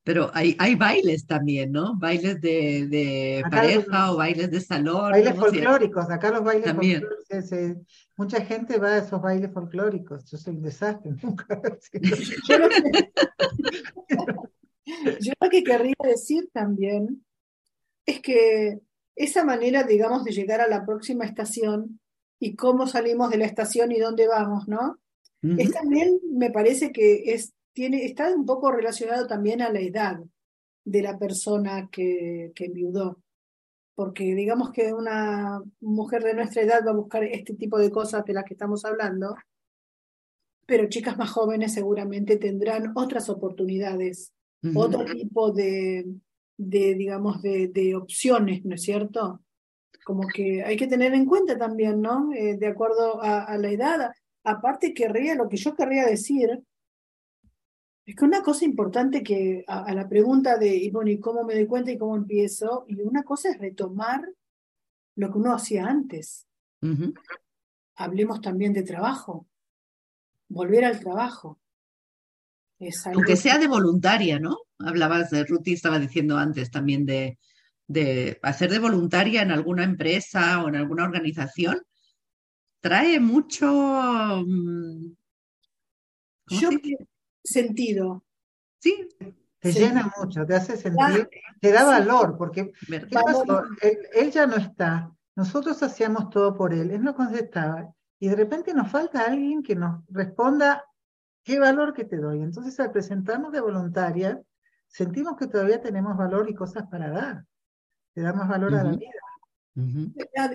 Pero 0.06 0.30
hay, 0.36 0.56
hay 0.60 0.76
bailes 0.76 1.26
también, 1.26 1.72
¿no? 1.72 1.98
Bailes 1.98 2.39
de, 2.39 2.86
de 2.88 3.44
pareja 3.50 4.12
o 4.12 4.18
bailes 4.18 4.52
de 4.52 4.62
salón. 4.62 5.12
Bailes 5.12 5.36
folclóricos, 5.36 6.12
acá 6.12 6.30
los 6.30 6.44
bailes 6.44 6.65
también. 6.65 7.02
folclóricos. 7.02 7.88
mucha 8.15 8.46
gente 8.46 8.78
va 8.78 8.89
a 8.89 8.98
esos 9.00 9.20
bailes 9.20 9.52
folclóricos. 9.52 10.30
Yo 10.30 10.38
soy 10.38 10.58
un 10.58 10.62
desastre, 10.62 11.12
nunca. 11.24 11.60
yo 15.22 15.34
lo 15.41 15.50
que 15.50 15.63
querría 15.63 15.96
decir 16.04 16.52
también 16.54 17.26
es 18.06 18.22
que 18.22 18.82
esa 19.15 19.44
manera, 19.44 19.82
digamos, 19.82 20.24
de 20.24 20.34
llegar 20.34 20.62
a 20.62 20.68
la 20.68 20.86
próxima 20.86 21.26
estación 21.26 22.00
y 22.39 22.56
cómo 22.56 22.86
salimos 22.86 23.32
de 23.32 23.39
la 23.39 23.46
estación 23.46 23.91
y 23.91 23.98
dónde 23.98 24.28
vamos, 24.28 24.68
¿no? 24.68 25.00
Es 25.58 25.72
también, 25.72 26.20
me 26.32 26.52
parece 26.52 26.91
que 26.91 27.34
es, 27.34 27.55
tiene, 27.75 28.05
está 28.05 28.33
un 28.33 28.45
poco 28.45 28.71
relacionado 28.71 29.27
también 29.27 29.61
a 29.61 29.69
la 29.69 29.81
edad 29.81 30.19
de 30.83 31.01
la 31.01 31.19
persona 31.19 31.89
que, 31.91 32.51
que 32.55 32.65
enviudó. 32.65 33.21
Porque 33.93 34.23
digamos 34.33 34.71
que 34.71 34.93
una 34.93 35.61
mujer 35.81 36.23
de 36.23 36.33
nuestra 36.33 36.63
edad 36.63 36.85
va 36.85 36.91
a 36.91 36.95
buscar 36.95 37.23
este 37.23 37.53
tipo 37.53 37.77
de 37.77 37.91
cosas 37.91 38.25
de 38.25 38.33
las 38.33 38.45
que 38.45 38.55
estamos 38.55 38.83
hablando, 38.85 39.35
pero 40.65 40.89
chicas 40.89 41.17
más 41.17 41.29
jóvenes 41.29 41.73
seguramente 41.73 42.38
tendrán 42.38 42.93
otras 42.95 43.29
oportunidades, 43.29 44.33
otro 44.73 45.05
tipo 45.05 45.51
de, 45.51 46.05
de 46.57 46.95
digamos, 46.95 47.41
de, 47.43 47.67
de 47.67 47.95
opciones, 47.95 48.65
¿no 48.65 48.73
es 48.73 48.81
cierto? 48.81 49.41
como 50.05 50.27
que 50.27 50.63
hay 50.63 50.77
que 50.77 50.85
tener 50.85 51.15
en 51.15 51.25
cuenta 51.25 51.57
también, 51.57 51.99
¿no? 51.99 52.31
Eh, 52.31 52.57
de 52.57 52.67
acuerdo 52.67 53.21
a, 53.23 53.57
la 53.57 53.69
edad. 53.71 54.11
Aparte, 54.43 54.93
querría, 54.93 55.33
lo 55.33 55.49
que 55.49 55.57
yo 55.57 55.75
querría 55.75 56.05
decir 56.05 56.61
es 58.06 58.15
que 58.15 58.26
una 58.26 58.44
cosa 58.44 58.65
importante 58.65 59.24
que 59.24 59.63
a, 59.68 59.94
la 59.94 60.08
pregunta 60.08 60.58
de, 60.58 60.76
y 60.76 60.91
bueno, 60.91 61.10
¿y 61.10 61.20
cómo 61.20 61.44
me 61.44 61.56
doy 61.56 61.65
cuenta 61.65 61.91
y 61.91 61.98
cómo 61.98 62.15
empiezo? 62.15 62.86
Y 62.88 63.02
una 63.02 63.24
cosa 63.24 63.50
es 63.50 63.58
retomar 63.58 64.24
lo 65.15 65.32
que 65.32 65.38
uno 65.38 65.54
hacía 65.54 65.88
antes. 65.88 66.46
Hablemos 67.96 68.41
también 68.41 68.74
de 68.74 68.84
trabajo, 68.84 69.48
volver 70.50 70.86
al 70.86 71.00
trabajo. 71.00 71.60
Aunque 73.06 73.38
sea 73.38 73.58
de 73.58 73.68
voluntaria, 73.68 74.39
¿no? 74.39 74.58
Hablabas 74.78 75.32
de 75.32 75.44
Ruti, 75.44 75.74
estaba 75.74 75.98
diciendo 75.98 76.38
antes 76.38 76.70
también 76.70 77.06
de, 77.06 77.39
de 77.88 78.38
hacer 78.44 78.70
de 78.70 78.80
voluntaria 78.80 79.41
en 79.41 79.52
alguna 79.52 79.84
empresa 79.84 80.63
o 80.63 80.68
en 80.68 80.76
alguna 80.76 81.06
organización. 81.06 81.82
Trae 82.82 83.20
mucho 83.20 84.44
mm, 84.46 85.15
Yo, 86.50 86.70
sentido. 87.45 88.23
Sí. 88.79 89.08
Te 89.60 89.71
llena 89.71 90.12
mucho, 90.17 90.45
te 90.45 90.53
hace 90.53 90.77
sentir, 90.77 91.27
te 91.60 91.71
da 91.71 91.86
valor, 91.86 92.38
porque 92.38 92.71
Él, 94.13 94.31
ya 94.31 94.45
no 94.45 94.58
está, 94.58 95.12
nosotros 95.36 95.81
hacíamos 95.81 96.29
todo 96.29 96.55
por 96.55 96.71
él, 96.71 96.91
él 96.91 97.03
no 97.03 97.15
contestaba, 97.15 97.91
y 98.19 98.27
de 98.27 98.36
repente 98.36 98.75
nos 98.75 98.91
falta 98.91 99.25
alguien 99.25 99.63
que 99.63 99.75
nos 99.75 100.03
responda 100.10 100.84
qué 101.43 101.58
valor 101.58 101.93
que 101.93 102.05
te 102.05 102.17
doy. 102.17 102.41
Entonces 102.41 102.79
al 102.79 102.91
presentarnos 102.91 103.51
de 103.51 103.62
voluntaria, 103.62 104.41
sentimos 104.88 105.36
que 105.36 105.47
todavía 105.47 105.81
tenemos 105.81 106.15
valor 106.15 106.49
y 106.49 106.53
cosas 106.53 106.84
para 106.89 107.10
dar, 107.10 107.45
te 108.13 108.21
da 108.21 108.34
más 108.34 108.47
valor 108.47 108.75
a 108.75 108.84
la 108.84 108.91
vida. 108.91 109.10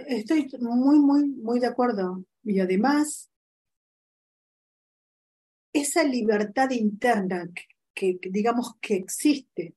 Estoy 0.06 0.48
muy, 0.60 0.98
muy, 0.98 1.26
muy 1.26 1.60
de 1.60 1.66
acuerdo. 1.66 2.24
Y 2.42 2.60
además, 2.60 3.29
esa 5.72 6.04
libertad 6.04 6.70
interna 6.70 7.48
que, 7.94 8.18
digamos 8.22 8.74
que 8.80 8.96
existe, 8.96 9.74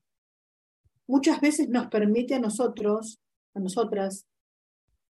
muchas 1.07 1.41
veces 1.41 1.69
nos 1.69 1.87
permite 1.87 2.35
a 2.35 2.39
nosotros, 2.39 3.19
a 3.53 3.59
nosotras, 3.59 4.25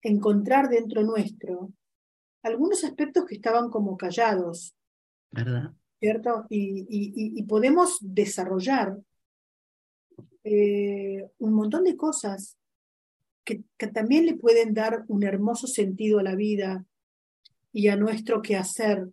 encontrar 0.02 0.70
dentro 0.70 1.04
nuestro 1.04 1.72
algunos 2.44 2.84
aspectos 2.84 3.26
que 3.26 3.36
estaban 3.36 3.70
como 3.70 3.98
callados. 3.98 4.76
¿Verdad? 5.30 5.74
¿Cierto? 6.00 6.46
Y, 6.50 7.44
podemos 7.44 7.98
desarrollar 8.02 8.98
eh, 10.44 11.30
un 11.38 11.54
montón 11.54 11.84
de 11.84 11.96
cosas 11.96 12.58
que, 13.44 13.64
que, 13.78 13.88
también 13.88 14.26
le 14.26 14.36
pueden 14.36 14.74
dar 14.74 15.06
un 15.08 15.24
hermoso 15.24 15.68
sentido 15.68 16.18
a 16.18 16.24
la 16.24 16.36
vida 16.36 16.84
y 17.72 17.90
a 17.90 17.96
nuestro 17.96 18.42
quehacer 18.42 19.12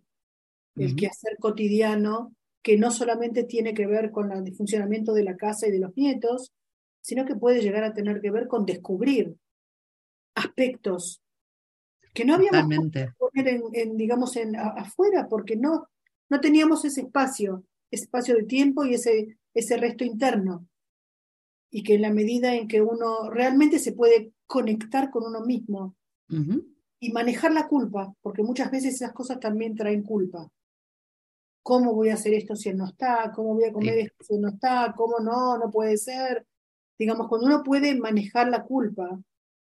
el 0.79 0.95
quehacer 0.95 1.37
cotidiano, 1.39 2.33
que 2.61 2.77
no 2.77 2.91
solamente 2.91 3.43
tiene 3.43 3.73
que 3.73 3.87
ver 3.87 4.11
con 4.11 4.31
el 4.31 4.55
funcionamiento 4.55 5.13
de 5.13 5.23
la 5.23 5.37
casa 5.37 5.67
y 5.67 5.71
de 5.71 5.79
los 5.79 5.95
nietos, 5.95 6.51
sino 7.01 7.25
que 7.25 7.35
puede 7.35 7.61
llegar 7.61 7.83
a 7.83 7.93
tener 7.93 8.21
que 8.21 8.31
ver 8.31 8.47
con 8.47 8.65
descubrir 8.65 9.35
aspectos 10.35 11.21
que 12.13 12.25
no 12.25 12.35
habíamos 12.35 12.63
podido 12.63 13.13
poner 13.17 13.61
en, 13.73 13.97
digamos, 13.97 14.35
en, 14.35 14.55
afuera, 14.55 15.27
porque 15.29 15.55
no, 15.55 15.87
no 16.29 16.41
teníamos 16.41 16.83
ese 16.85 17.01
espacio, 17.01 17.63
ese 17.91 18.05
espacio 18.05 18.35
de 18.35 18.43
tiempo 18.43 18.85
y 18.85 18.95
ese, 18.95 19.37
ese 19.53 19.77
resto 19.77 20.03
interno. 20.03 20.67
Y 21.71 21.83
que 21.83 21.95
en 21.95 22.01
la 22.01 22.11
medida 22.11 22.55
en 22.55 22.67
que 22.67 22.81
uno 22.81 23.29
realmente 23.29 23.77
se 23.77 23.93
puede 23.93 24.33
conectar 24.47 25.11
con 25.11 25.23
uno 25.23 25.41
mismo 25.41 25.95
y 26.99 27.11
manejar 27.11 27.51
la 27.53 27.67
culpa, 27.67 28.13
porque 28.21 28.43
muchas 28.43 28.69
veces 28.71 28.95
esas 28.95 29.13
cosas 29.13 29.39
también 29.39 29.75
traen 29.75 30.03
culpa. 30.03 30.51
¿Cómo 31.63 31.93
voy 31.93 32.09
a 32.09 32.15
hacer 32.15 32.33
esto 32.33 32.55
si 32.55 32.69
él 32.69 32.77
no 32.77 32.87
está? 32.87 33.31
¿Cómo 33.35 33.53
voy 33.53 33.65
a 33.65 33.73
comer 33.73 33.99
esto 33.99 34.23
si 34.23 34.35
él 34.35 34.41
no 34.41 34.49
está? 34.49 34.93
¿Cómo 34.95 35.19
no? 35.19 35.57
No 35.57 35.69
puede 35.69 35.97
ser. 35.97 36.45
Digamos, 36.97 37.27
cuando 37.27 37.47
uno 37.47 37.63
puede 37.63 37.95
manejar 37.95 38.49
la 38.49 38.63
culpa 38.63 39.19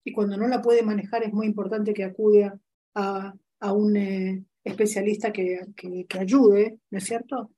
y 0.04 0.12
cuando 0.12 0.36
no 0.36 0.46
la 0.48 0.60
puede 0.60 0.82
manejar 0.82 1.22
es 1.22 1.32
muy 1.32 1.46
importante 1.46 1.94
que 1.94 2.04
acude 2.04 2.52
a, 2.94 3.34
a 3.60 3.72
un 3.72 3.96
eh, 3.96 4.44
especialista 4.62 5.32
que, 5.32 5.60
que, 5.76 6.06
que 6.06 6.18
ayude, 6.18 6.78
¿no 6.90 6.98
es 6.98 7.04
cierto? 7.04 7.50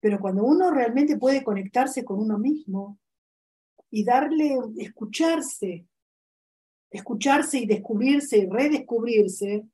Pero 0.00 0.18
cuando 0.18 0.44
uno 0.44 0.70
realmente 0.70 1.18
puede 1.18 1.42
conectarse 1.42 2.04
con 2.04 2.20
uno 2.20 2.38
mismo 2.38 2.98
y 3.90 4.04
darle, 4.04 4.58
escucharse, 4.78 5.86
escucharse 6.90 7.58
y 7.58 7.66
descubrirse 7.66 8.38
y 8.38 8.46
redescubrirse, 8.46 9.66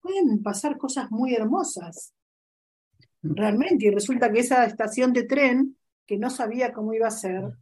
pueden 0.00 0.42
pasar 0.42 0.78
cosas 0.78 1.10
muy 1.10 1.34
hermosas 1.34 2.14
realmente, 3.22 3.86
y 3.86 3.90
resulta 3.90 4.30
que 4.30 4.40
esa 4.40 4.64
estación 4.64 5.12
de 5.12 5.24
tren, 5.24 5.76
que 6.06 6.18
no 6.18 6.30
sabía 6.30 6.72
cómo 6.72 6.92
iba 6.94 7.06
a 7.06 7.12
ser, 7.12 7.56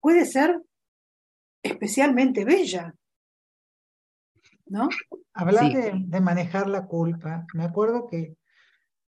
puede 0.00 0.24
ser 0.24 0.62
especialmente 1.62 2.44
bella. 2.44 2.94
¿No? 4.66 4.88
Hablar 5.34 5.72
de, 5.72 6.20
manejar 6.20 6.68
la 6.68 6.86
culpa. 6.86 7.44
Me 7.54 7.64
acuerdo 7.64 8.06
que 8.06 8.36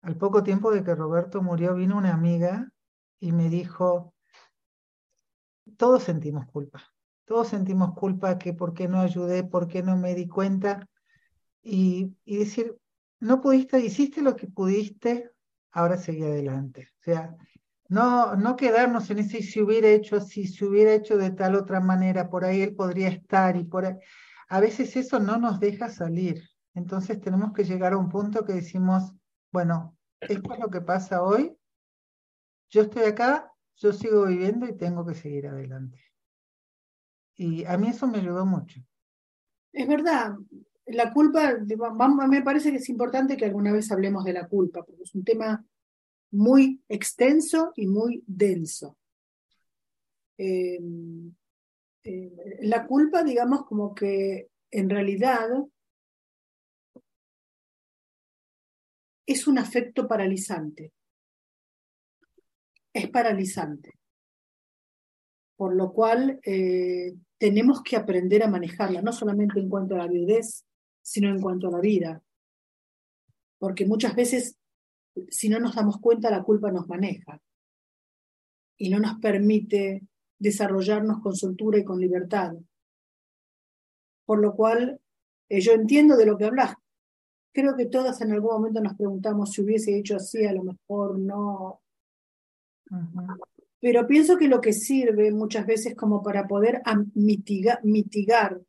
al 0.00 0.16
poco 0.16 0.42
tiempo 0.42 0.70
de 0.70 0.82
que 0.82 0.94
Roberto 0.94 1.42
murió, 1.42 1.74
vino 1.74 1.98
una 1.98 2.14
amiga 2.14 2.70
y 3.20 3.32
me 3.32 3.50
dijo, 3.50 4.14
todos 5.76 6.04
sentimos 6.04 6.46
culpa, 6.46 6.82
todos 7.26 7.48
sentimos 7.48 7.92
culpa 7.94 8.38
que 8.38 8.54
por 8.54 8.72
qué 8.72 8.88
no 8.88 9.00
ayudé, 9.00 9.44
por 9.44 9.68
qué 9.68 9.82
no 9.82 9.98
me 9.98 10.14
di 10.14 10.26
cuenta. 10.26 10.88
Y, 11.62 12.16
y 12.24 12.38
decir, 12.38 12.74
no 13.18 13.42
pudiste, 13.42 13.78
hiciste 13.80 14.22
lo 14.22 14.34
que 14.34 14.46
pudiste, 14.46 15.30
ahora 15.72 15.96
seguir 15.96 16.24
adelante. 16.24 16.88
O 17.00 17.02
sea, 17.02 17.36
no, 17.88 18.36
no 18.36 18.56
quedarnos 18.56 19.10
en 19.10 19.18
ese 19.18 19.42
si 19.42 19.60
hubiera 19.60 19.88
hecho 19.88 20.16
así, 20.16 20.46
si 20.46 20.64
hubiera 20.64 20.94
hecho 20.94 21.16
de 21.18 21.30
tal 21.30 21.56
otra 21.56 21.80
manera, 21.80 22.30
por 22.30 22.44
ahí 22.44 22.62
él 22.62 22.74
podría 22.74 23.08
estar 23.08 23.56
y 23.56 23.64
por 23.64 23.86
ahí. 23.86 23.96
A 24.48 24.60
veces 24.60 24.96
eso 24.96 25.18
no 25.20 25.38
nos 25.38 25.60
deja 25.60 25.88
salir. 25.88 26.42
Entonces 26.74 27.20
tenemos 27.20 27.52
que 27.52 27.64
llegar 27.64 27.92
a 27.92 27.98
un 27.98 28.08
punto 28.08 28.44
que 28.44 28.52
decimos, 28.52 29.12
bueno, 29.52 29.96
esto 30.20 30.54
es 30.54 30.60
lo 30.60 30.68
que 30.68 30.80
pasa 30.80 31.22
hoy, 31.22 31.56
yo 32.70 32.82
estoy 32.82 33.04
acá, 33.04 33.52
yo 33.76 33.92
sigo 33.92 34.26
viviendo 34.26 34.68
y 34.68 34.76
tengo 34.76 35.04
que 35.04 35.14
seguir 35.14 35.48
adelante. 35.48 35.98
Y 37.36 37.64
a 37.64 37.76
mí 37.78 37.88
eso 37.88 38.06
me 38.06 38.18
ayudó 38.18 38.46
mucho. 38.46 38.80
Es 39.72 39.88
verdad, 39.88 40.36
la 40.92 41.12
culpa, 41.12 41.56
me 42.28 42.42
parece 42.42 42.70
que 42.70 42.78
es 42.78 42.88
importante 42.88 43.36
que 43.36 43.44
alguna 43.44 43.72
vez 43.72 43.90
hablemos 43.90 44.24
de 44.24 44.32
la 44.32 44.48
culpa, 44.48 44.82
porque 44.84 45.02
es 45.02 45.14
un 45.14 45.24
tema 45.24 45.64
muy 46.32 46.82
extenso 46.88 47.72
y 47.76 47.86
muy 47.86 48.22
denso. 48.26 48.96
Em, 50.38 51.34
eh, 52.02 52.58
la 52.62 52.86
culpa, 52.86 53.22
digamos, 53.22 53.66
como 53.66 53.94
que 53.94 54.48
en 54.70 54.88
realidad 54.88 55.48
es 59.26 59.46
un 59.46 59.58
afecto 59.58 60.08
paralizante. 60.08 60.92
Es 62.92 63.08
paralizante. 63.10 63.98
Por 65.56 65.76
lo 65.76 65.92
cual 65.92 66.40
eh, 66.44 67.14
tenemos 67.38 67.82
que 67.82 67.96
aprender 67.96 68.42
a 68.42 68.48
manejarla, 68.48 69.02
no 69.02 69.12
solamente 69.12 69.60
en 69.60 69.68
cuanto 69.68 69.94
a 69.94 69.98
la 69.98 70.08
viudez, 70.08 70.64
sino 71.02 71.28
en 71.28 71.40
cuanto 71.40 71.68
a 71.68 71.72
la 71.72 71.80
vida. 71.80 72.22
Porque 73.58 73.86
muchas 73.86 74.14
veces, 74.14 74.56
si 75.28 75.48
no 75.48 75.60
nos 75.60 75.74
damos 75.74 75.98
cuenta, 76.00 76.30
la 76.30 76.42
culpa 76.42 76.70
nos 76.70 76.88
maneja 76.88 77.40
y 78.76 78.88
no 78.88 78.98
nos 78.98 79.20
permite 79.20 80.02
desarrollarnos 80.38 81.20
con 81.20 81.36
soltura 81.36 81.78
y 81.78 81.84
con 81.84 82.00
libertad. 82.00 82.54
Por 84.24 84.40
lo 84.40 84.54
cual, 84.54 85.00
eh, 85.48 85.60
yo 85.60 85.72
entiendo 85.72 86.16
de 86.16 86.26
lo 86.26 86.38
que 86.38 86.46
hablas. 86.46 86.74
Creo 87.52 87.76
que 87.76 87.86
todas 87.86 88.20
en 88.20 88.32
algún 88.32 88.52
momento 88.52 88.80
nos 88.80 88.94
preguntamos 88.94 89.50
si 89.50 89.60
hubiese 89.60 89.98
hecho 89.98 90.16
así, 90.16 90.44
a 90.46 90.52
lo 90.52 90.62
mejor 90.62 91.18
no. 91.18 91.82
Pero 93.80 94.06
pienso 94.06 94.36
que 94.38 94.48
lo 94.48 94.60
que 94.60 94.72
sirve 94.72 95.30
muchas 95.32 95.66
veces 95.66 95.94
como 95.94 96.22
para 96.22 96.46
poder 96.46 96.80
mitigar 97.14 98.60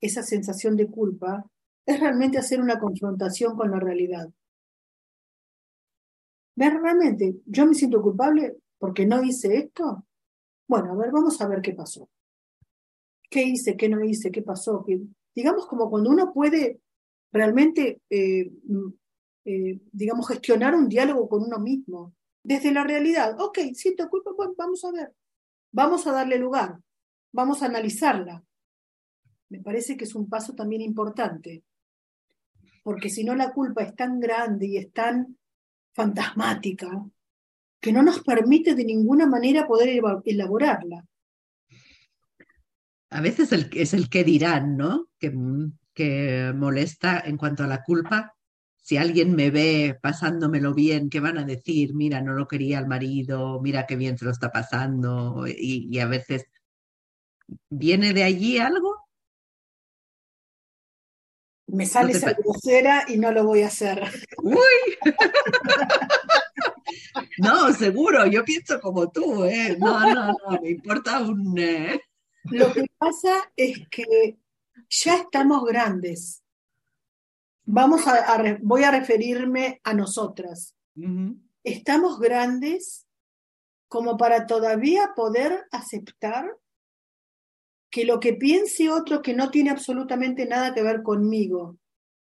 esa 0.00 0.22
sensación 0.22 0.76
de 0.76 0.88
culpa 0.88 1.48
es 1.88 1.98
realmente 2.00 2.36
hacer 2.36 2.60
una 2.60 2.78
confrontación 2.78 3.56
con 3.56 3.70
la 3.70 3.80
realidad. 3.80 4.28
Ver 6.54 6.74
realmente, 6.74 7.40
yo 7.46 7.64
me 7.64 7.72
siento 7.72 8.02
culpable 8.02 8.58
porque 8.76 9.06
no 9.06 9.24
hice 9.24 9.56
esto. 9.56 10.04
Bueno, 10.68 10.92
a 10.92 10.96
ver, 10.96 11.10
vamos 11.10 11.40
a 11.40 11.48
ver 11.48 11.62
qué 11.62 11.72
pasó. 11.72 12.10
¿Qué 13.30 13.42
hice? 13.42 13.74
¿Qué 13.74 13.88
no 13.88 14.04
hice? 14.04 14.30
¿Qué 14.30 14.42
pasó? 14.42 14.84
digamos 15.34 15.66
como 15.66 15.88
cuando 15.88 16.10
uno 16.10 16.30
puede 16.30 16.82
realmente, 17.32 18.02
eh, 18.10 18.52
mm, 18.64 18.88
eh, 19.46 19.80
digamos, 19.90 20.28
gestionar 20.28 20.74
un 20.74 20.90
diálogo 20.90 21.26
con 21.26 21.44
uno 21.44 21.58
mismo 21.58 22.12
desde 22.42 22.70
la 22.70 22.84
realidad. 22.84 23.40
Ok, 23.40 23.60
siento 23.72 24.10
culpa, 24.10 24.32
bueno, 24.36 24.52
vamos 24.58 24.84
a 24.84 24.92
ver. 24.92 25.14
Vamos 25.72 26.06
a 26.06 26.12
darle 26.12 26.38
lugar. 26.38 26.78
Vamos 27.32 27.62
a 27.62 27.66
analizarla. 27.66 28.44
Me 29.48 29.60
parece 29.60 29.96
que 29.96 30.04
es 30.04 30.14
un 30.14 30.28
paso 30.28 30.54
también 30.54 30.82
importante 30.82 31.64
porque 32.88 33.10
si 33.10 33.22
no 33.22 33.34
la 33.34 33.52
culpa 33.52 33.82
es 33.82 33.94
tan 33.94 34.18
grande 34.18 34.66
y 34.66 34.78
es 34.78 34.90
tan 34.94 35.36
fantasmática 35.92 36.88
que 37.78 37.92
no 37.92 38.02
nos 38.02 38.20
permite 38.20 38.74
de 38.74 38.82
ninguna 38.82 39.26
manera 39.26 39.66
poder 39.66 40.00
elaborarla. 40.24 41.04
A 43.10 43.20
veces 43.20 43.52
es 43.52 43.92
el 43.92 44.08
que 44.08 44.24
dirán, 44.24 44.78
¿no? 44.78 45.10
Que, 45.18 45.30
que 45.92 46.54
molesta 46.56 47.20
en 47.20 47.36
cuanto 47.36 47.62
a 47.62 47.66
la 47.66 47.82
culpa. 47.82 48.34
Si 48.78 48.96
alguien 48.96 49.36
me 49.36 49.50
ve 49.50 49.98
pasándomelo 50.00 50.72
bien, 50.72 51.10
¿qué 51.10 51.20
van 51.20 51.36
a 51.36 51.44
decir? 51.44 51.92
Mira, 51.92 52.22
no 52.22 52.32
lo 52.32 52.48
quería 52.48 52.78
el 52.78 52.86
marido, 52.86 53.60
mira 53.60 53.84
qué 53.84 53.96
bien 53.96 54.16
se 54.16 54.24
lo 54.24 54.30
está 54.30 54.50
pasando. 54.50 55.46
Y, 55.46 55.90
y 55.94 55.98
a 55.98 56.06
veces, 56.06 56.46
¿viene 57.68 58.14
de 58.14 58.22
allí 58.22 58.56
algo? 58.56 58.97
Me 61.68 61.86
sale 61.86 62.12
esa 62.12 62.32
grosera 62.32 63.04
y 63.08 63.18
no 63.18 63.30
lo 63.30 63.44
voy 63.44 63.62
a 63.62 63.66
hacer. 63.66 64.02
¡Uy! 64.42 64.56
no, 67.38 67.72
seguro, 67.74 68.26
yo 68.26 68.44
pienso 68.44 68.80
como 68.80 69.10
tú, 69.10 69.44
¿eh? 69.44 69.76
No, 69.78 70.14
no, 70.14 70.32
no, 70.32 70.60
me 70.62 70.70
importa 70.70 71.20
un... 71.20 71.58
Eh. 71.58 72.00
Lo 72.44 72.72
que 72.72 72.86
pasa 72.96 73.52
es 73.54 73.86
que 73.90 74.38
ya 74.88 75.16
estamos 75.16 75.64
grandes. 75.64 76.42
Vamos 77.64 78.06
a, 78.06 78.56
voy 78.62 78.84
a 78.84 78.90
referirme 78.90 79.80
a 79.84 79.92
nosotras. 79.92 80.74
Estamos 81.62 82.18
grandes 82.18 83.06
como 83.88 84.16
para 84.16 84.46
todavía 84.46 85.12
poder 85.14 85.66
aceptar 85.70 86.50
que 87.90 88.04
lo 88.04 88.20
que 88.20 88.34
piense 88.34 88.90
otro 88.90 89.22
que 89.22 89.34
no 89.34 89.50
tiene 89.50 89.70
absolutamente 89.70 90.46
nada 90.46 90.74
que 90.74 90.82
ver 90.82 91.02
conmigo, 91.02 91.78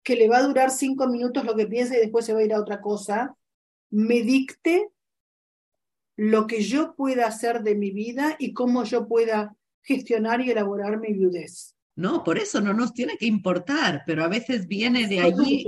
que 0.03 0.17
le 0.17 0.29
va 0.29 0.39
a 0.39 0.43
durar 0.43 0.71
cinco 0.71 1.09
minutos 1.09 1.45
lo 1.45 1.57
que 1.57 1.67
piense 1.67 1.97
y 1.97 2.01
después 2.01 2.25
se 2.25 2.33
va 2.33 2.41
a 2.41 2.45
ir 2.45 2.53
a 2.53 2.61
otra 2.61 2.81
cosa, 2.81 3.37
me 3.91 4.23
dicte 4.23 4.91
lo 6.17 6.47
que 6.47 6.63
yo 6.63 6.95
pueda 6.95 7.27
hacer 7.27 7.63
de 7.63 7.75
mi 7.75 7.91
vida 7.91 8.37
y 8.39 8.53
cómo 8.53 8.85
yo 8.85 9.07
pueda 9.07 9.57
gestionar 9.83 10.41
y 10.41 10.51
elaborar 10.51 10.99
mi 10.99 11.13
viudez. 11.13 11.77
No, 11.95 12.25
por 12.25 12.39
eso 12.39 12.61
no 12.61 12.75
nos 12.75 12.93
tiene 12.93 13.17
que 13.17 13.27
importar, 13.27 14.03
pero 14.07 14.23
a 14.25 14.29
veces 14.29 14.67
viene 14.67 15.07
de 15.07 15.21
allí 15.21 15.65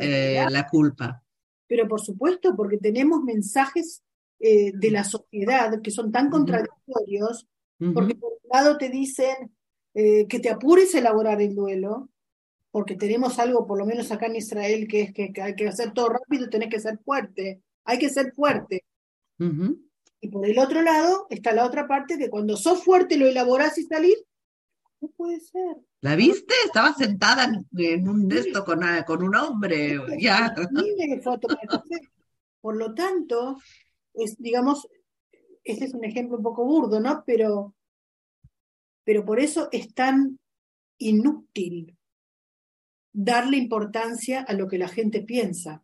eh, 0.00 0.46
la, 0.48 0.66
culpa. 0.68 1.22
Pero 1.66 1.88
por 1.88 2.00
supuesto, 2.00 2.54
porque 2.54 2.78
tenemos 2.78 3.22
mensajes 3.22 4.02
eh, 4.38 4.72
de 4.74 4.90
la 4.90 5.04
sociedad 5.04 5.80
que 5.82 5.90
son 5.90 6.12
tan 6.12 6.30
contradictorios 6.30 7.48
porque 7.94 8.14
por 8.14 8.29
un 8.29 8.29
lado 8.52 8.78
te 8.78 8.88
dicen 8.88 9.52
eh, 9.94 10.26
que 10.28 10.40
te 10.40 10.50
apures 10.50 10.94
a 10.94 10.98
elaborar 10.98 11.40
el 11.40 11.54
duelo, 11.54 12.08
porque 12.70 12.96
tenemos 12.96 13.38
algo, 13.38 13.66
por 13.66 13.78
lo 13.78 13.86
menos 13.86 14.10
acá 14.12 14.26
en 14.26 14.36
Israel, 14.36 14.86
que 14.88 15.02
es 15.02 15.12
que, 15.12 15.32
hay 15.42 15.56
que 15.56 15.68
hacer 15.68 15.92
todo 15.92 16.08
rápido 16.10 16.48
tenés 16.48 16.70
que 16.70 16.80
ser 16.80 16.98
fuerte. 16.98 17.62
Hay 17.84 17.98
que 17.98 18.08
ser 18.08 18.32
fuerte. 18.32 18.84
Y 20.20 20.28
por 20.28 20.46
el 20.46 20.58
otro 20.58 20.82
lado 20.82 21.26
está 21.30 21.52
la 21.52 21.64
otra 21.64 21.88
parte 21.88 22.18
que 22.18 22.28
cuando 22.28 22.56
sos 22.56 22.84
fuerte 22.84 23.16
lo 23.16 23.26
elaborás 23.26 23.78
y 23.78 23.84
salir, 23.84 24.16
no 25.00 25.08
puede 25.08 25.40
ser. 25.40 25.76
¿La 26.02 26.14
viste? 26.14 26.54
Estaba 26.64 26.94
sentada 26.94 27.50
en, 27.76 28.08
un 28.08 28.30
esto 28.30 28.64
con, 28.64 28.80
con 29.06 29.22
un 29.22 29.34
hombre. 29.34 29.98
Ya. 30.18 30.54
Por 32.60 32.76
lo 32.76 32.94
tanto, 32.94 33.56
es, 34.14 34.36
digamos, 34.38 34.86
este 35.64 35.86
es 35.86 35.94
un 35.94 36.04
ejemplo 36.04 36.36
un 36.36 36.42
poco 36.42 36.64
burdo, 36.64 37.00
¿no? 37.00 37.22
Pero, 37.26 37.74
pero 39.04 39.24
por 39.24 39.40
eso 39.40 39.68
es 39.72 39.94
tan 39.94 40.38
inútil 40.98 41.96
darle 43.12 43.56
importancia 43.56 44.42
a 44.42 44.52
lo 44.52 44.68
que 44.68 44.78
la 44.78 44.88
gente 44.88 45.22
piensa. 45.22 45.82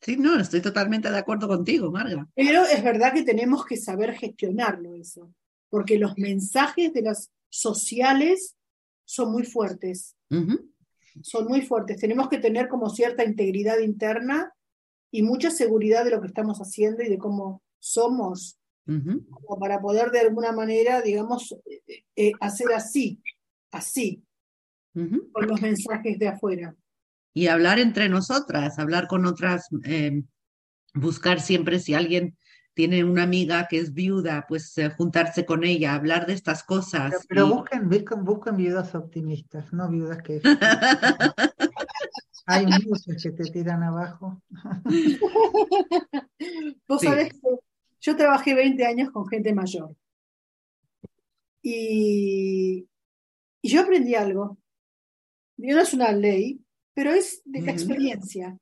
Sí, 0.00 0.16
no, 0.16 0.38
estoy 0.38 0.60
totalmente 0.60 1.10
de 1.10 1.18
acuerdo 1.18 1.48
contigo, 1.48 1.90
Marga. 1.90 2.28
Pero 2.34 2.64
es 2.64 2.82
verdad 2.82 3.12
que 3.12 3.22
tenemos 3.22 3.64
que 3.64 3.76
saber 3.76 4.14
gestionarlo 4.14 4.94
eso, 4.94 5.32
porque 5.70 5.98
los 5.98 6.16
mensajes 6.18 6.92
de 6.92 7.02
las 7.02 7.30
sociales 7.48 8.56
son 9.04 9.32
muy 9.32 9.44
fuertes. 9.44 10.16
Son 11.22 11.46
muy 11.46 11.62
fuertes. 11.62 11.98
Tenemos 11.98 12.28
que 12.28 12.38
tener 12.38 12.68
como 12.68 12.90
cierta 12.90 13.24
integridad 13.24 13.78
interna 13.78 14.52
y 15.10 15.22
mucha 15.22 15.50
seguridad 15.50 16.04
de 16.04 16.10
lo 16.10 16.20
que 16.20 16.28
estamos 16.28 16.58
haciendo 16.58 17.02
y 17.02 17.08
de 17.08 17.18
cómo 17.18 17.62
somos, 17.78 18.57
como 18.88 19.58
para 19.60 19.80
poder 19.80 20.10
de 20.10 20.20
alguna 20.20 20.52
manera, 20.52 21.02
digamos, 21.02 21.52
eh, 21.66 22.04
eh, 22.16 22.32
hacer 22.40 22.72
así, 22.74 23.20
así, 23.70 24.24
con 24.94 25.46
los 25.46 25.60
mensajes 25.60 26.18
de 26.18 26.28
afuera. 26.28 26.74
Y 27.34 27.48
hablar 27.48 27.78
entre 27.78 28.08
nosotras, 28.08 28.78
hablar 28.78 29.06
con 29.06 29.26
otras, 29.26 29.68
em, 29.84 30.26
buscar 30.94 31.40
siempre 31.40 31.78
si 31.78 31.94
alguien 31.94 32.36
tiene 32.72 33.04
una 33.04 33.24
amiga 33.24 33.66
que 33.68 33.78
es 33.78 33.92
viuda, 33.92 34.46
pues 34.48 34.78
eh, 34.78 34.88
juntarse 34.90 35.44
con 35.44 35.64
ella, 35.64 35.94
hablar 35.94 36.26
de 36.26 36.32
estas 36.32 36.62
cosas. 36.62 37.12
Pero, 37.28 37.48
busquen, 37.48 37.88
busquen, 37.88 38.24
busquen 38.24 38.56
viudas 38.56 38.94
optimistas, 38.94 39.72
no 39.72 39.90
viudas 39.90 40.22
que... 40.22 40.40
Hay 42.46 42.64
muchos 42.64 43.04
que 43.22 43.30
te 43.32 43.44
tiran 43.50 43.82
abajo. 43.82 44.42
Vos 46.88 47.02
sabés 47.02 47.34
que 47.34 47.67
yo 48.00 48.16
trabajé 48.16 48.54
20 48.54 48.84
años 48.84 49.10
con 49.10 49.26
gente 49.26 49.52
mayor. 49.52 49.94
Y, 51.62 52.88
yo 53.62 53.80
aprendí 53.80 54.14
algo. 54.14 54.58
No 55.56 55.80
es 55.80 55.92
una 55.92 56.12
ley, 56.12 56.60
pero 56.94 57.10
es 57.10 57.42
de 57.44 57.62
la 57.62 57.72
experiencia. 57.72 58.58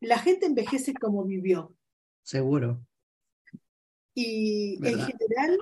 La 0.00 0.18
gente 0.18 0.46
envejece 0.46 0.92
como 0.94 1.24
vivió. 1.24 1.74
Seguro. 2.22 2.84
Y 4.14 4.74
en 4.86 5.00
general, 5.00 5.58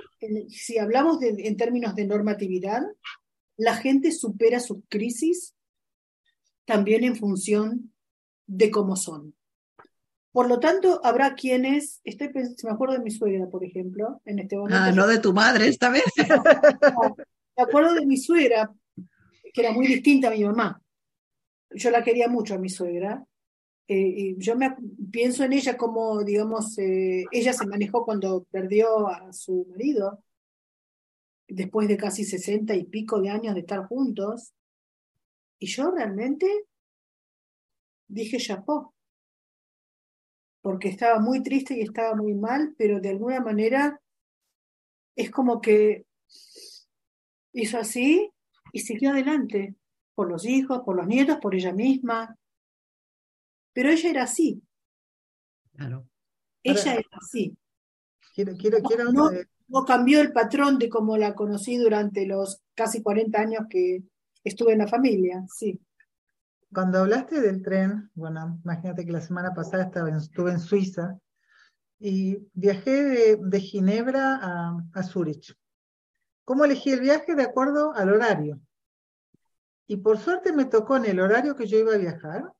si 0.49 0.79
hablamos 0.79 1.18
en 1.23 1.57
términos 1.57 1.95
de 1.95 2.07
normatividad, 2.07 2.83
la 3.57 3.77
gente 3.77 4.12
supera 4.12 4.61
sus 4.61 4.79
crisis 4.88 5.55
también 6.64 7.05
en 7.05 7.16
función 7.16 7.92
de 8.47 8.71
cómo 8.71 8.97
son. 8.97 9.35
Por 10.33 10.49
lo 10.49 10.59
tanto, 10.59 10.99
habrá 11.05 11.35
quienes, 11.35 12.01
estoy 12.05 12.31
me 12.33 12.71
acuerdo 12.71 12.95
de 12.95 13.03
mi 13.03 13.11
suegra, 13.11 13.49
por 13.49 13.62
ejemplo, 13.64 14.23
en 14.25 14.38
este 14.38 14.57
momento. 14.57 14.79
Ah, 14.81 14.90
no 14.90 15.07
de 15.07 15.18
tu 15.18 15.35
madre 15.35 15.68
esta 15.68 15.90
vez. 15.90 16.05
me 16.16 17.62
acuerdo 17.62 17.92
de 17.95 18.07
mi 18.07 18.16
suegra, 18.16 18.73
que 19.53 19.61
era 19.61 19.73
muy 19.73 19.87
distinta 19.87 20.29
a 20.29 20.31
mi 20.31 20.42
mamá. 20.42 20.83
Yo 21.71 21.90
la 21.90 22.03
quería 22.03 22.29
mucho 22.29 22.55
a 22.55 22.59
mi 22.59 22.71
suegra. 22.71 23.23
Eh, 23.88 24.14
y 24.16 24.37
yo 24.38 24.57
me 24.57 24.75
pienso 25.11 25.45
en 25.45 25.53
ella 25.53 25.77
como, 25.77 26.25
digamos, 26.25 26.79
eh, 26.79 27.25
ella 27.31 27.53
se 27.53 27.66
manejó 27.66 28.07
cuando 28.07 28.45
perdió 28.45 29.09
a 29.09 29.33
su 29.35 29.66
marido, 29.71 30.25
después 31.47 31.88
de 31.88 31.99
casi 31.99 32.25
sesenta 32.25 32.75
y 32.75 32.85
pico 32.85 33.21
de 33.21 33.29
años 33.29 33.55
de 33.55 33.61
estar 33.61 33.87
juntos. 33.87 34.55
Y 35.59 35.66
yo 35.66 35.90
realmente 35.90 36.47
dije 38.09 38.38
chapó, 38.38 38.95
porque 40.62 40.88
estaba 40.88 41.20
muy 41.20 41.42
triste 41.42 41.77
y 41.77 41.83
estaba 41.83 42.14
muy 42.14 42.35
mal, 42.35 42.75
pero 42.79 43.01
de 43.01 43.11
alguna 43.11 43.40
manera 43.40 44.01
es 45.14 45.31
como 45.31 45.61
que 45.61 46.07
hizo 47.53 47.79
así 47.79 48.31
y 48.72 48.81
siguió 48.81 49.11
adelante, 49.11 49.75
por 50.14 50.31
los 50.31 50.46
hijos, 50.46 50.81
por 50.85 50.96
los 50.96 51.07
nietos, 51.07 51.38
por 51.42 51.55
ella 51.55 51.72
misma. 51.72 52.37
Pero 53.75 53.90
ella 53.90 54.11
era 54.11 54.22
así. 54.22 54.62
Claro. 55.75 56.09
Ella 56.62 56.94
era 56.94 57.09
así. 57.12 57.57
Quiero, 58.35 58.57
quiero, 58.57 58.79
quiero 58.79 59.12
no, 59.12 59.31
no, 59.68 59.85
cambió 59.85 60.20
el 60.22 60.33
patrón 60.33 60.79
de 60.79 60.88
cómo 60.88 61.18
la 61.18 61.35
conocí 61.35 61.77
durante 61.77 62.25
los 62.27 62.62
casi 62.75 63.03
40 63.03 63.38
años 63.38 63.64
que, 63.68 64.05
Estuve 64.44 64.72
en 64.72 64.79
la 64.79 64.88
familia, 64.88 65.44
sí. 65.48 65.79
Cuando 66.72 66.98
hablaste 66.98 67.40
del 67.40 67.62
tren, 67.62 68.11
bueno, 68.14 68.58
imagínate 68.64 69.04
que 69.04 69.12
la 69.12 69.20
semana 69.20 69.52
pasada 69.52 69.85
estaba 69.85 70.08
estuve 70.11 70.52
en 70.52 70.61
Suiza 70.61 71.18
y 71.98 72.48
viajé 72.54 73.37
de, 73.37 73.61
Ginebra 73.61 74.38
a, 74.42 74.76
a 74.94 75.02
Zurich. 75.02 75.54
¿Cómo 76.44 76.64
elegí 76.64 76.90
el 76.90 77.00
viaje? 77.00 77.35
De 77.35 77.42
acuerdo 77.42 77.92
al 77.94 78.12
horario. 78.12 78.61
Y 79.87 79.98
por 79.98 80.18
suerte 80.18 80.52
me 80.52 80.64
tocó 80.64 80.96
en 80.96 81.04
el 81.04 81.20
horario 81.20 81.54
que 81.56 81.66
yo 81.66 81.78
iba 81.78 81.94
a 81.94 81.98
viajar, 81.98 82.52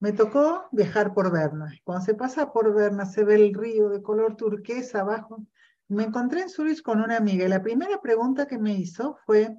me 0.00 0.12
tocó 0.12 0.68
viajar 0.70 1.12
por 1.12 1.32
Berna. 1.32 1.72
Cuando 1.82 2.04
se 2.04 2.14
pasa 2.14 2.52
por 2.52 2.72
Berna 2.74 3.04
se 3.06 3.24
ve 3.24 3.34
el 3.34 3.54
río 3.54 3.88
de 3.88 4.02
color 4.02 4.36
turquesa 4.36 5.00
abajo. 5.00 5.44
Me 5.88 6.04
encontré 6.04 6.42
en 6.42 6.50
Zurich 6.50 6.82
con 6.82 7.00
una 7.00 7.16
amiga 7.16 7.44
y 7.44 7.48
la 7.48 7.62
primera 7.62 8.00
pregunta 8.00 8.46
que 8.46 8.58
me 8.58 8.74
hizo 8.74 9.18
fue, 9.26 9.56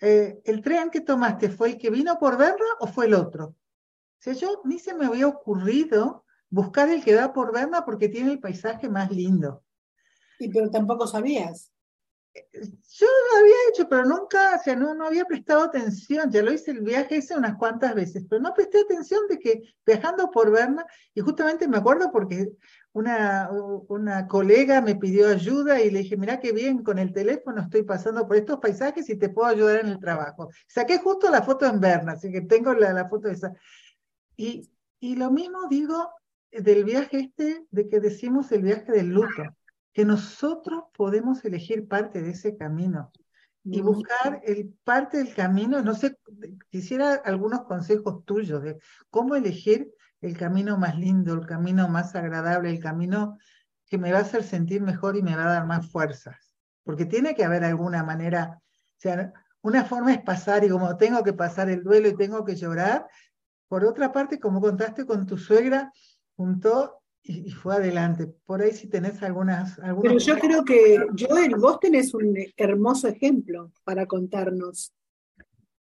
eh, 0.00 0.40
¿el 0.44 0.62
tren 0.62 0.90
que 0.90 1.00
tomaste 1.00 1.50
fue 1.50 1.70
el 1.70 1.78
que 1.78 1.90
vino 1.90 2.18
por 2.18 2.36
verla 2.36 2.66
o 2.80 2.86
fue 2.86 3.06
el 3.06 3.14
otro? 3.14 3.46
O 3.46 3.56
sea, 4.18 4.32
yo 4.34 4.60
ni 4.64 4.78
se 4.78 4.94
me 4.94 5.06
había 5.06 5.26
ocurrido 5.26 6.24
buscar 6.48 6.88
el 6.88 7.02
que 7.04 7.14
va 7.14 7.32
por 7.32 7.52
verla 7.52 7.84
porque 7.84 8.08
tiene 8.08 8.32
el 8.32 8.40
paisaje 8.40 8.88
más 8.88 9.10
lindo. 9.10 9.62
Y 10.38 10.48
pero 10.48 10.70
tampoco 10.70 11.06
sabías. 11.06 11.72
Yo 12.52 13.06
lo 13.06 13.38
había 13.38 13.54
hecho, 13.70 13.88
pero 13.88 14.04
nunca, 14.04 14.56
o 14.56 14.62
sea, 14.62 14.76
no, 14.76 14.94
no 14.94 15.06
había 15.06 15.24
prestado 15.24 15.62
atención. 15.64 16.30
Ya 16.30 16.42
lo 16.42 16.52
hice 16.52 16.70
el 16.70 16.80
viaje, 16.80 17.16
hice 17.16 17.34
unas 17.34 17.56
cuantas 17.56 17.94
veces, 17.94 18.26
pero 18.28 18.42
no 18.42 18.52
presté 18.52 18.80
atención 18.80 19.26
de 19.28 19.38
que 19.38 19.74
viajando 19.86 20.30
por 20.30 20.50
Berna, 20.50 20.84
y 21.14 21.20
justamente 21.20 21.66
me 21.66 21.78
acuerdo 21.78 22.10
porque 22.12 22.52
una, 22.96 23.50
una 23.88 24.26
colega 24.26 24.80
me 24.80 24.96
pidió 24.96 25.28
ayuda 25.28 25.82
y 25.82 25.90
le 25.90 25.98
dije, 25.98 26.16
mira 26.16 26.40
qué 26.40 26.52
bien, 26.52 26.82
con 26.82 26.98
el 26.98 27.12
teléfono 27.12 27.60
estoy 27.60 27.82
pasando 27.82 28.26
por 28.26 28.38
estos 28.38 28.58
paisajes 28.58 29.10
y 29.10 29.16
te 29.16 29.28
puedo 29.28 29.48
ayudar 29.48 29.80
en 29.80 29.88
el 29.88 29.98
trabajo. 29.98 30.48
Saqué 30.66 30.98
justo 30.98 31.30
la 31.30 31.42
foto 31.42 31.66
en 31.66 31.78
Berna, 31.78 32.12
así 32.12 32.32
que 32.32 32.40
tengo 32.40 32.72
la, 32.72 32.94
la 32.94 33.06
foto 33.06 33.28
esa. 33.28 33.52
Y, 34.34 34.70
y 34.98 35.16
lo 35.16 35.30
mismo 35.30 35.68
digo 35.68 36.08
del 36.50 36.84
viaje 36.84 37.18
este, 37.18 37.66
de 37.70 37.86
que 37.86 38.00
decimos 38.00 38.50
el 38.52 38.62
viaje 38.62 38.90
del 38.92 39.10
luto, 39.10 39.44
que 39.92 40.06
nosotros 40.06 40.84
podemos 40.96 41.44
elegir 41.44 41.86
parte 41.86 42.22
de 42.22 42.30
ese 42.30 42.56
camino 42.56 43.12
y 43.62 43.82
buscar 43.82 44.40
el 44.44 44.72
parte 44.84 45.18
del 45.18 45.34
camino, 45.34 45.82
no 45.82 45.94
sé, 45.94 46.16
quisiera 46.70 47.14
algunos 47.14 47.64
consejos 47.64 48.24
tuyos 48.24 48.62
de 48.62 48.78
cómo 49.10 49.36
elegir 49.36 49.92
el 50.26 50.36
camino 50.36 50.76
más 50.76 50.98
lindo, 50.98 51.34
el 51.34 51.46
camino 51.46 51.88
más 51.88 52.14
agradable, 52.16 52.70
el 52.70 52.80
camino 52.80 53.38
que 53.86 53.96
me 53.96 54.10
va 54.10 54.18
a 54.18 54.22
hacer 54.22 54.42
sentir 54.42 54.82
mejor 54.82 55.16
y 55.16 55.22
me 55.22 55.36
va 55.36 55.44
a 55.44 55.54
dar 55.54 55.66
más 55.66 55.88
fuerzas. 55.88 56.36
Porque 56.82 57.04
tiene 57.04 57.34
que 57.34 57.44
haber 57.44 57.64
alguna 57.64 58.02
manera, 58.02 58.60
o 58.60 59.00
sea, 59.00 59.32
una 59.62 59.84
forma 59.84 60.12
es 60.12 60.22
pasar 60.22 60.64
y 60.64 60.68
como 60.68 60.96
tengo 60.96 61.22
que 61.22 61.32
pasar 61.32 61.70
el 61.70 61.82
duelo 61.84 62.08
y 62.08 62.16
tengo 62.16 62.44
que 62.44 62.56
llorar. 62.56 63.06
Por 63.68 63.84
otra 63.84 64.12
parte, 64.12 64.40
como 64.40 64.60
contaste 64.60 65.06
con 65.06 65.26
tu 65.26 65.38
suegra, 65.38 65.92
juntó 66.36 67.02
y, 67.22 67.50
fue 67.50 67.76
adelante. 67.76 68.26
Por 68.44 68.62
ahí 68.62 68.72
si 68.72 68.88
tenés 68.88 69.22
algunas... 69.22 69.76
Pero 70.02 70.18
yo 70.18 70.38
creo 70.38 70.64
que, 70.64 71.06
Joel, 71.18 71.54
vos 71.56 71.78
tenés 71.80 72.14
un 72.14 72.36
hermoso 72.56 73.08
ejemplo 73.08 73.72
para 73.84 74.06
contarnos. 74.06 74.92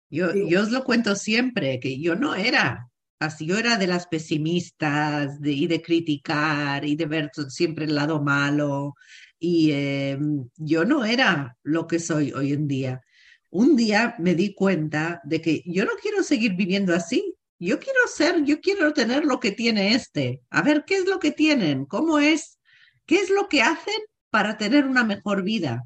Yo, 0.09 0.33
yo 0.33 0.61
os 0.61 0.71
lo 0.71 0.83
cuento 0.83 1.15
siempre, 1.15 1.79
que 1.79 1.99
yo 1.99 2.15
no 2.15 2.35
era 2.35 2.89
así, 3.25 3.45
yo 3.45 3.57
era 3.57 3.77
de 3.77 3.87
las 3.87 4.07
pesimistas 4.07 5.39
y 5.43 5.67
de 5.67 5.81
criticar 5.81 6.85
y 6.85 6.95
de 6.95 7.05
ver 7.05 7.31
siempre 7.49 7.85
el 7.85 7.95
lado 7.95 8.21
malo. 8.21 8.95
Y 9.39 9.71
eh, 9.71 10.17
yo 10.57 10.85
no 10.85 11.05
era 11.05 11.57
lo 11.63 11.87
que 11.87 11.99
soy 11.99 12.31
hoy 12.33 12.53
en 12.53 12.67
día. 12.67 13.01
Un 13.49 13.75
día 13.75 14.15
me 14.19 14.35
di 14.35 14.53
cuenta 14.53 15.21
de 15.23 15.41
que 15.41 15.63
yo 15.65 15.85
no 15.85 15.91
quiero 16.01 16.23
seguir 16.23 16.55
viviendo 16.55 16.93
así 16.95 17.35
yo 17.65 17.79
quiero 17.79 18.07
ser, 18.07 18.43
yo 18.43 18.59
quiero 18.59 18.93
tener 18.93 19.25
lo 19.25 19.39
que 19.39 19.51
tiene 19.51 19.93
este. 19.93 20.41
A 20.49 20.61
ver, 20.61 20.83
¿qué 20.85 20.97
es 20.97 21.07
lo 21.07 21.19
que 21.19 21.31
tienen? 21.31 21.85
¿Cómo 21.85 22.19
es? 22.19 22.59
¿Qué 23.05 23.15
es 23.15 23.29
lo 23.29 23.47
que 23.47 23.61
hacen 23.61 23.99
para 24.29 24.57
tener 24.57 24.85
una 24.85 25.03
mejor 25.03 25.43
vida? 25.43 25.85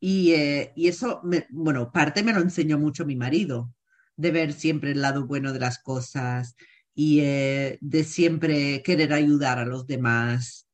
Y, 0.00 0.32
eh, 0.32 0.72
y 0.76 0.88
eso, 0.88 1.22
bueno, 1.50 1.90
parte 1.90 2.22
me 2.22 2.32
lo 2.32 2.40
enseñó 2.40 2.78
mucho 2.78 3.06
mi 3.06 3.16
marido, 3.16 3.72
de 4.16 4.30
ver 4.30 4.52
siempre 4.52 4.92
el 4.92 5.02
lado 5.02 5.26
bueno 5.26 5.52
de 5.52 5.60
las 5.60 5.78
cosas 5.78 6.56
y 6.94 7.20
eh, 7.20 7.78
de 7.80 8.04
siempre 8.04 8.82
querer 8.82 9.12
ayudar 9.12 9.58
a 9.58 9.64
los 9.64 9.86
demás. 9.86 10.68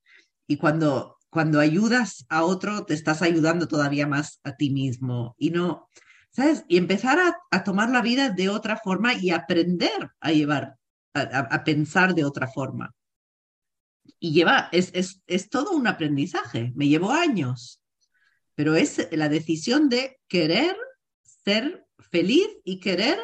Y 0.46 0.57
cuando, 0.57 1.16
cuando 1.31 1.61
ayudas 1.61 2.26
a 2.29 2.44
otro, 2.44 2.85
te 2.85 2.94
estás 2.94 3.22
ayudando 3.22 3.68
todavía 3.68 4.07
más 4.07 4.40
a 4.44 4.57
ti 4.57 4.70
mismo. 4.70 5.35
Y 5.38 5.50
no, 5.50 5.88
¿sabes? 6.31 6.64
Y 6.68 6.76
empezar 6.76 7.18
a, 7.50 7.64
tomar 7.64 7.90
la 7.90 8.03
vida 8.03 8.31
de 8.31 8.48
otra 8.48 8.76
forma 8.76 9.14
y 9.14 9.31
aprender 9.31 10.11
a 10.20 10.33
llevar, 10.33 10.76
a, 11.14 11.64
pensar 11.64 12.14
de 12.14 12.24
otra 12.24 12.48
forma. 12.48 12.94
Y 14.18 14.33
lleva, 14.33 14.68
es, 14.72 14.90
es, 14.92 15.22
es 15.26 15.48
todo 15.48 15.72
un 15.72 15.87
aprendizaje, 15.87 16.72
me 16.74 16.88
llevó 16.88 17.12
años, 17.12 17.81
pero 18.55 18.74
es 18.74 19.09
la 19.12 19.29
decisión 19.29 19.88
de 19.88 20.18
querer 20.29 20.76
ser 21.22 21.87
feliz 22.11 22.49
y 22.65 22.81
querer, 22.81 23.19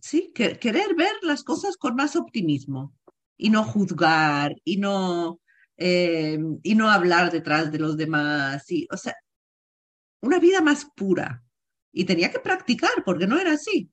sí, 0.00 0.32
querer 0.32 0.94
ver 0.94 1.14
las 1.22 1.44
cosas 1.44 1.76
con 1.76 1.94
más 1.94 2.16
optimismo 2.16 2.94
y 3.36 3.50
no 3.50 3.64
juzgar 3.64 4.54
y 4.64 4.76
no, 4.76 5.40
eh, 5.76 6.38
y 6.62 6.74
no 6.74 6.90
hablar 6.90 7.30
detrás 7.30 7.72
de 7.72 7.78
los 7.78 7.96
demás. 7.96 8.70
Y, 8.70 8.86
o 8.90 8.96
sea, 8.96 9.14
una 10.22 10.38
vida 10.38 10.60
más 10.60 10.86
pura. 10.96 11.42
Y 11.92 12.04
tenía 12.04 12.30
que 12.30 12.38
practicar 12.38 13.04
porque 13.04 13.26
no 13.26 13.38
era 13.38 13.52
así. 13.52 13.90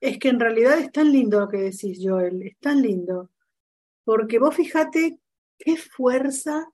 Es 0.00 0.18
que 0.18 0.28
en 0.28 0.40
realidad 0.40 0.78
es 0.78 0.90
tan 0.90 1.12
lindo 1.12 1.40
lo 1.40 1.48
que 1.48 1.58
decís, 1.58 1.98
Joel, 2.02 2.42
es 2.42 2.58
tan 2.58 2.80
lindo. 2.80 3.30
Porque 4.04 4.38
vos 4.38 4.54
fíjate 4.54 5.18
qué 5.58 5.76
fuerza 5.76 6.72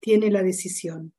tiene 0.00 0.30
la 0.30 0.42
decisión. 0.42 1.12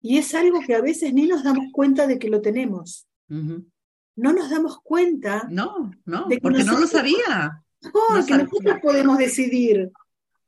Y 0.00 0.18
es 0.18 0.34
algo 0.34 0.60
que 0.60 0.74
a 0.74 0.80
veces 0.80 1.12
ni 1.12 1.26
nos 1.26 1.42
damos 1.42 1.66
cuenta 1.72 2.06
de 2.06 2.18
que 2.18 2.28
lo 2.28 2.40
tenemos. 2.40 3.08
No 3.28 4.32
nos 4.32 4.50
damos 4.50 4.80
cuenta. 4.82 5.46
No, 5.50 5.90
no, 6.04 6.26
porque 6.42 6.64
no 6.64 6.78
lo 6.78 6.86
sabía. 6.86 7.64
No, 7.82 8.26
que 8.26 8.36
nosotros 8.36 8.78
podemos 8.82 9.18
decidir. 9.18 9.90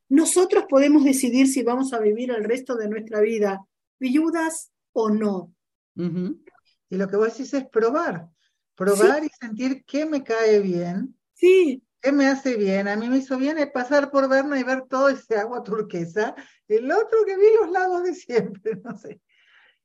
Nosotros 0.09 0.65
podemos 0.69 1.03
decidir 1.03 1.47
si 1.47 1.63
vamos 1.63 1.93
a 1.93 1.99
vivir 1.99 2.31
el 2.31 2.43
resto 2.43 2.75
de 2.75 2.89
nuestra 2.89 3.21
vida 3.21 3.65
viudas 3.99 4.71
o 4.93 5.09
no. 5.09 5.53
Y 5.95 6.97
lo 6.97 7.07
que 7.07 7.15
vos 7.15 7.27
decís 7.27 7.53
es 7.53 7.65
probar, 7.69 8.29
probar 8.75 9.23
y 9.23 9.29
sentir 9.29 9.85
qué 9.85 10.05
me 10.05 10.23
cae 10.23 10.59
bien. 10.59 11.17
Sí. 11.33 11.83
¿Qué 12.01 12.11
me 12.11 12.25
hace 12.25 12.57
bien? 12.57 12.87
A 12.87 12.95
mí 12.95 13.07
me 13.07 13.17
hizo 13.17 13.37
bien 13.37 13.57
pasar 13.71 14.09
por 14.09 14.27
Berna 14.27 14.59
y 14.59 14.63
ver 14.63 14.85
todo 14.89 15.07
ese 15.09 15.37
agua 15.37 15.61
turquesa. 15.61 16.35
El 16.67 16.91
otro 16.91 17.19
que 17.25 17.37
vi 17.37 17.45
los 17.61 17.71
lagos 17.71 18.03
de 18.03 18.15
siempre, 18.15 18.73
no 18.83 18.97
sé. 18.97 19.21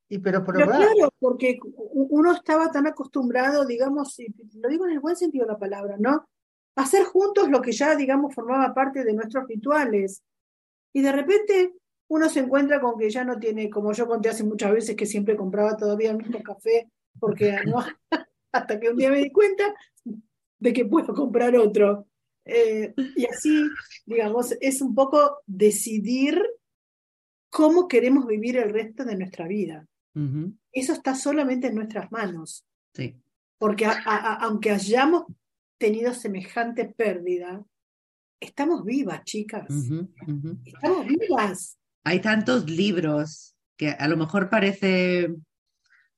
Y 0.08 0.18
pero 0.18 0.44
probar. 0.44 0.68
claro, 0.68 1.12
porque 1.18 1.58
uno 1.92 2.32
estaba 2.32 2.70
tan 2.70 2.86
acostumbrado, 2.86 3.66
digamos, 3.66 4.16
lo 4.54 4.68
digo 4.68 4.86
en 4.86 4.92
el 4.92 5.00
buen 5.00 5.16
sentido 5.16 5.46
de 5.46 5.52
la 5.52 5.58
palabra, 5.58 5.96
¿no? 5.98 6.26
hacer 6.76 7.04
juntos 7.04 7.48
lo 7.48 7.60
que 7.60 7.72
ya, 7.72 7.96
digamos, 7.96 8.34
formaba 8.34 8.72
parte 8.74 9.02
de 9.02 9.14
nuestros 9.14 9.46
rituales. 9.48 10.22
Y 10.92 11.02
de 11.02 11.12
repente 11.12 11.72
uno 12.08 12.28
se 12.28 12.40
encuentra 12.40 12.80
con 12.80 12.98
que 12.98 13.10
ya 13.10 13.24
no 13.24 13.38
tiene, 13.38 13.68
como 13.68 13.92
yo 13.92 14.06
conté 14.06 14.28
hace 14.28 14.44
muchas 14.44 14.72
veces, 14.72 14.94
que 14.94 15.06
siempre 15.06 15.36
compraba 15.36 15.76
todavía 15.76 16.10
el 16.10 16.18
mismo 16.18 16.42
café, 16.42 16.90
porque 17.18 17.56
no, 17.66 17.84
hasta 18.52 18.78
que 18.78 18.90
un 18.90 18.96
día 18.96 19.10
me 19.10 19.18
di 19.18 19.32
cuenta 19.32 19.74
de 20.58 20.72
que 20.72 20.84
puedo 20.84 21.12
comprar 21.14 21.56
otro. 21.56 22.06
Eh, 22.44 22.94
y 23.16 23.26
así, 23.26 23.68
digamos, 24.04 24.54
es 24.60 24.80
un 24.80 24.94
poco 24.94 25.38
decidir 25.46 26.40
cómo 27.50 27.88
queremos 27.88 28.26
vivir 28.26 28.58
el 28.58 28.72
resto 28.72 29.04
de 29.04 29.16
nuestra 29.16 29.48
vida. 29.48 29.88
Eso 30.72 30.92
está 30.92 31.14
solamente 31.14 31.66
en 31.66 31.74
nuestras 31.74 32.10
manos. 32.10 32.66
Sí. 32.94 33.14
Porque 33.58 33.86
aunque 33.86 34.70
hayamos 34.70 35.24
tenido 35.78 36.14
semejante 36.14 36.86
pérdida, 36.86 37.64
estamos 38.40 38.84
vivas, 38.84 39.24
chicas. 39.24 39.66
Estamos 40.64 41.06
vivas 41.06 41.78
hay 42.06 42.20
tantos 42.20 42.70
libros 42.70 43.56
que 43.76 43.90
a 43.90 44.06
lo 44.06 44.16
mejor 44.16 44.48
parece, 44.48 45.34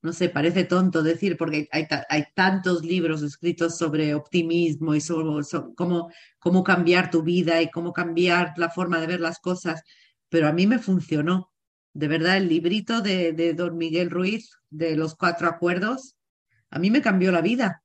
no 0.03 0.13
sé, 0.13 0.29
parece 0.29 0.63
tonto 0.63 1.01
decir, 1.01 1.35
porque 1.35 1.67
hay, 1.71 1.87
hay 2.07 2.25
tantos 2.35 2.85
libros 2.85 3.23
escritos 3.23 3.75
sobre 3.75 4.13
optimismo 4.13 4.93
y 4.93 5.01
sobre, 5.01 5.41
cómo, 5.75 6.11
cómo 6.37 6.63
cambiar 6.63 7.09
tu 7.09 7.23
vida 7.23 7.59
y 7.59 7.71
cómo 7.71 7.91
cambiar 7.91 8.53
la 8.57 8.69
forma 8.69 9.01
de 9.01 9.07
ver 9.07 9.19
las 9.19 9.39
cosas, 9.39 9.81
pero 10.29 10.47
a 10.47 10.53
mí 10.53 10.67
me 10.67 10.77
funcionó. 10.77 11.51
De 11.99 12.07
verdad, 12.07 12.37
el 12.37 12.47
librito 12.47 13.01
de, 13.01 13.33
de 13.33 13.53
don 13.53 13.77
Miguel 13.77 14.09
Ruiz, 14.09 14.51
de 14.69 14.95
los 14.95 15.15
cuatro 15.15 15.49
acuerdos, 15.49 16.15
a 16.69 16.79
mí 16.79 16.91
me 16.91 17.01
cambió 17.01 17.29
la 17.29 17.41
vida. 17.41 17.83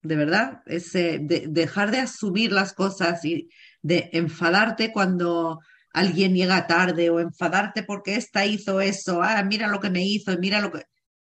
De 0.00 0.16
verdad, 0.16 0.62
es 0.64 0.90
de, 0.94 1.44
dejar 1.46 1.90
de 1.90 1.98
asumir 1.98 2.52
las 2.52 2.72
cosas 2.72 3.22
y 3.26 3.50
de 3.82 4.08
enfadarte 4.14 4.92
cuando 4.92 5.60
alguien 5.92 6.34
llega 6.34 6.66
tarde 6.66 7.10
o 7.10 7.20
enfadarte 7.20 7.82
porque 7.82 8.14
esta 8.14 8.46
hizo 8.46 8.80
eso, 8.80 9.22
ah, 9.22 9.42
mira 9.42 9.68
lo 9.68 9.78
que 9.78 9.90
me 9.90 10.02
hizo, 10.02 10.38
mira 10.38 10.62
lo 10.62 10.72
que... 10.72 10.86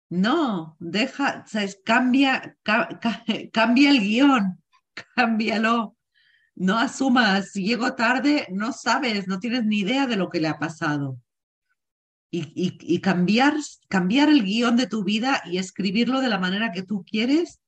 No, 0.09 0.77
deja, 0.79 1.45
¿sabes? 1.47 1.79
Cambia, 1.83 2.57
cambia 3.51 3.89
el 3.89 4.01
guion, 4.01 4.61
cámbialo. 5.15 5.97
No 6.53 6.77
asumas, 6.77 7.53
si 7.53 7.63
llego 7.63 7.95
tarde, 7.95 8.45
no 8.51 8.71
sabes, 8.71 9.27
no 9.27 9.39
tienes 9.39 9.65
ni 9.65 9.79
idea 9.79 10.05
de 10.05 10.15
lo 10.15 10.29
que 10.29 10.41
le 10.41 10.47
ha 10.47 10.59
pasado. 10.59 11.17
Y, 12.31 13.01
cambiar, 13.01 13.55
cambiar 13.87 14.29
el 14.29 14.43
guion 14.43 14.75
de 14.75 14.85
tu 14.85 15.03
vida 15.03 15.41
y 15.45 15.57
escribirlo 15.57 16.21
de 16.21 16.29
la 16.29 16.37
manera 16.37 16.71
que 16.71 16.83
tú 16.83 17.03
quieres, 17.03 17.59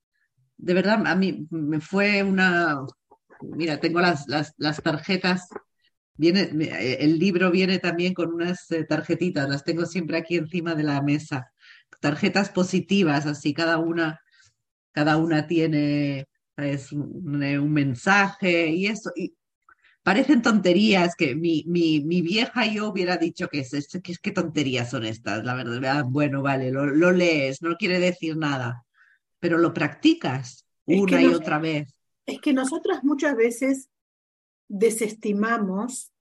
de 0.57 0.75
verdad, 0.75 1.01
a 1.07 1.15
mí 1.15 1.47
me 1.49 1.81
fue 1.81 2.21
una, 2.21 2.79
mira, 3.41 3.79
tengo 3.79 4.01
las, 4.01 4.27
las, 4.27 4.81
tarjetas 4.83 5.49
Viene, 6.13 6.51
el 6.99 7.17
libro 7.17 7.49
viene 7.49 7.79
también 7.79 8.13
con 8.13 8.31
unas 8.31 8.69
eh, 8.71 8.83
tarjetitas, 8.83 9.49
las 9.49 9.63
tengo 9.63 9.87
siempre 9.87 10.17
aquí 10.17 10.35
encima 10.37 10.75
de 10.75 10.83
la 10.83 11.01
mesa. 11.01 11.51
Tarjetas 11.99 12.49
positivas, 12.49 13.25
así 13.25 13.55
cada 13.55 13.79
una, 13.79 14.21
cada 14.91 15.17
una 15.17 15.47
tiene 15.47 16.27
es 16.57 16.91
un, 16.91 17.41
eh, 17.43 17.59
un, 17.59 17.71
mensaje 17.71 18.67
y 18.67 18.87
eso. 18.87 19.11
Parecen 20.03 20.41
tonterías 20.41 21.15
que 21.15 21.35
mi, 21.35 21.63
mi, 21.67 22.03
mi 22.03 22.21
vieja 22.21 22.65
yo 22.65 22.89
hubiera 22.89 23.17
dicho 23.17 23.47
que 23.47 23.59
es, 23.59 23.87
que, 24.03 24.15
qué 24.21 24.31
tonterías 24.31 24.89
son 24.89 25.05
estas, 25.05 25.43
la 25.43 25.53
verdad. 25.55 25.99
Ah, 25.99 26.03
bueno, 26.03 26.41
vale, 26.41 26.71
lo, 26.71 26.85
lo, 26.85 27.11
lees, 27.11 27.61
no 27.61 27.75
quiere 27.75 27.99
decir 27.99 28.37
nada, 28.37 28.85
pero 29.39 29.57
lo 29.57 29.73
practicas 29.73 30.65
una 30.85 31.21
y 31.21 31.27
otra 31.27 31.59
vez. 31.59 31.93
Es 32.25 32.39
que 32.39 32.53
nosotras 32.53 33.03
muchas 33.03 33.35
veces 33.35 33.89
desestimamos 34.67 36.11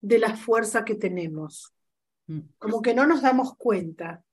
de 0.00 0.18
la 0.18 0.36
fuerza 0.36 0.84
que 0.84 0.94
tenemos. 0.94 1.72
Mm. 2.26 2.40
Como 2.58 2.82
que 2.82 2.94
no 2.94 3.06
nos 3.06 3.22
damos 3.22 3.56
cuenta. 3.56 4.24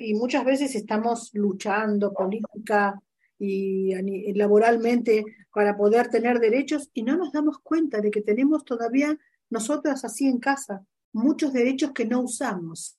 Y 0.00 0.14
muchas 0.14 0.44
veces 0.44 0.74
estamos 0.74 1.30
luchando 1.32 2.12
política 2.12 3.00
y 3.40 4.34
laboralmente 4.34 5.24
para 5.52 5.76
poder 5.76 6.08
tener 6.08 6.38
derechos 6.38 6.90
y 6.92 7.02
no 7.02 7.16
nos 7.16 7.32
damos 7.32 7.58
cuenta 7.60 8.00
de 8.00 8.10
que 8.10 8.20
tenemos 8.20 8.64
todavía 8.64 9.18
nosotras 9.48 10.04
así 10.04 10.28
en 10.28 10.38
casa 10.38 10.84
muchos 11.12 11.52
derechos 11.52 11.92
que 11.92 12.04
no 12.04 12.20
usamos. 12.20 12.98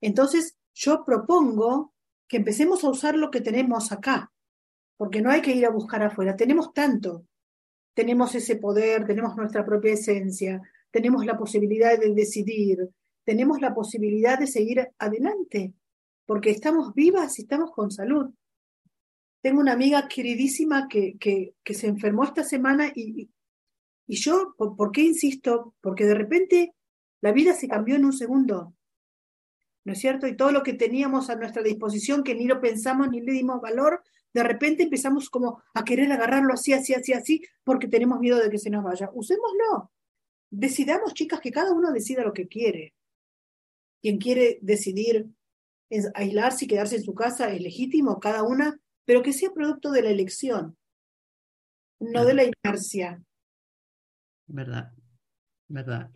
Entonces, 0.00 0.56
yo 0.74 1.04
propongo 1.04 1.92
que 2.26 2.38
empecemos 2.38 2.82
a 2.84 2.90
usar 2.90 3.16
lo 3.16 3.30
que 3.30 3.40
tenemos 3.40 3.92
acá, 3.92 4.32
porque 4.96 5.20
no 5.20 5.30
hay 5.30 5.42
que 5.42 5.54
ir 5.54 5.66
a 5.66 5.70
buscar 5.70 6.02
afuera. 6.02 6.36
Tenemos 6.36 6.72
tanto, 6.72 7.26
tenemos 7.94 8.34
ese 8.34 8.56
poder, 8.56 9.06
tenemos 9.06 9.36
nuestra 9.36 9.64
propia 9.64 9.92
esencia, 9.92 10.62
tenemos 10.90 11.26
la 11.26 11.36
posibilidad 11.36 11.98
de 11.98 12.14
decidir, 12.14 12.88
tenemos 13.24 13.60
la 13.60 13.74
posibilidad 13.74 14.38
de 14.38 14.46
seguir 14.46 14.88
adelante, 14.98 15.74
porque 16.26 16.50
estamos 16.50 16.94
vivas 16.94 17.38
y 17.38 17.42
estamos 17.42 17.70
con 17.72 17.90
salud. 17.90 18.30
Tengo 19.42 19.60
una 19.60 19.72
amiga 19.72 20.06
queridísima 20.08 20.86
que, 20.88 21.16
que, 21.18 21.74
se 21.74 21.88
enfermó 21.88 22.22
esta 22.24 22.44
semana 22.44 22.92
y, 22.94 23.22
y- 24.06 24.16
yo, 24.16 24.54
¿por, 24.56 24.92
qué 24.92 25.00
insisto? 25.00 25.74
Porque 25.80 26.04
de 26.04 26.14
repente 26.14 26.74
la 27.20 27.32
vida 27.32 27.54
se 27.54 27.66
cambió 27.66 27.96
en 27.96 28.04
un 28.04 28.12
segundo, 28.12 28.74
¿no 29.84 29.92
es 29.92 29.98
cierto? 29.98 30.26
Y 30.26 30.36
todo 30.36 30.52
lo 30.52 30.62
que 30.62 30.74
teníamos 30.74 31.28
a 31.28 31.36
nuestra 31.36 31.62
disposición, 31.62 32.22
que 32.22 32.34
ni 32.34 32.46
lo 32.46 32.60
pensamos 32.60 33.08
ni 33.10 33.20
le 33.20 33.32
dimos 33.32 33.60
valor, 33.60 34.02
de 34.32 34.42
repente 34.42 34.84
empezamos 34.84 35.28
como 35.28 35.62
a 35.74 35.84
querer 35.84 36.12
agarrarlo 36.12 36.54
así, 36.54 36.72
así, 36.72 36.94
así, 36.94 37.12
así, 37.12 37.42
porque 37.64 37.88
tenemos 37.88 38.20
miedo 38.20 38.38
de 38.38 38.50
que 38.50 38.58
se 38.58 38.70
nos 38.70 38.84
vaya. 38.84 39.10
Usémoslo. 39.12 39.90
Decidamos, 40.50 41.14
chicas, 41.14 41.40
que 41.40 41.50
cada 41.50 41.72
uno 41.72 41.90
decida 41.90 42.22
lo 42.22 42.32
que 42.32 42.46
quiere. 42.46 42.94
Quien 44.00 44.18
quiere 44.18 44.58
decidir 44.62 45.26
aislarse 46.14 46.64
y 46.64 46.68
quedarse 46.68 46.96
en 46.96 47.02
su 47.02 47.14
casa 47.14 47.52
es 47.52 47.60
legítimo, 47.60 48.20
cada 48.20 48.42
una, 48.42 48.78
pero 49.04 49.22
que 49.22 49.32
sea 49.32 49.50
producto 49.50 49.90
de 49.90 50.02
la 50.02 50.10
elección, 50.10 50.76
no 52.00 52.24
de 52.24 52.34
la 52.34 52.44
inercia. 52.44 53.22
¿Verdad? 54.46 54.92
¿Verdad? 55.68 56.10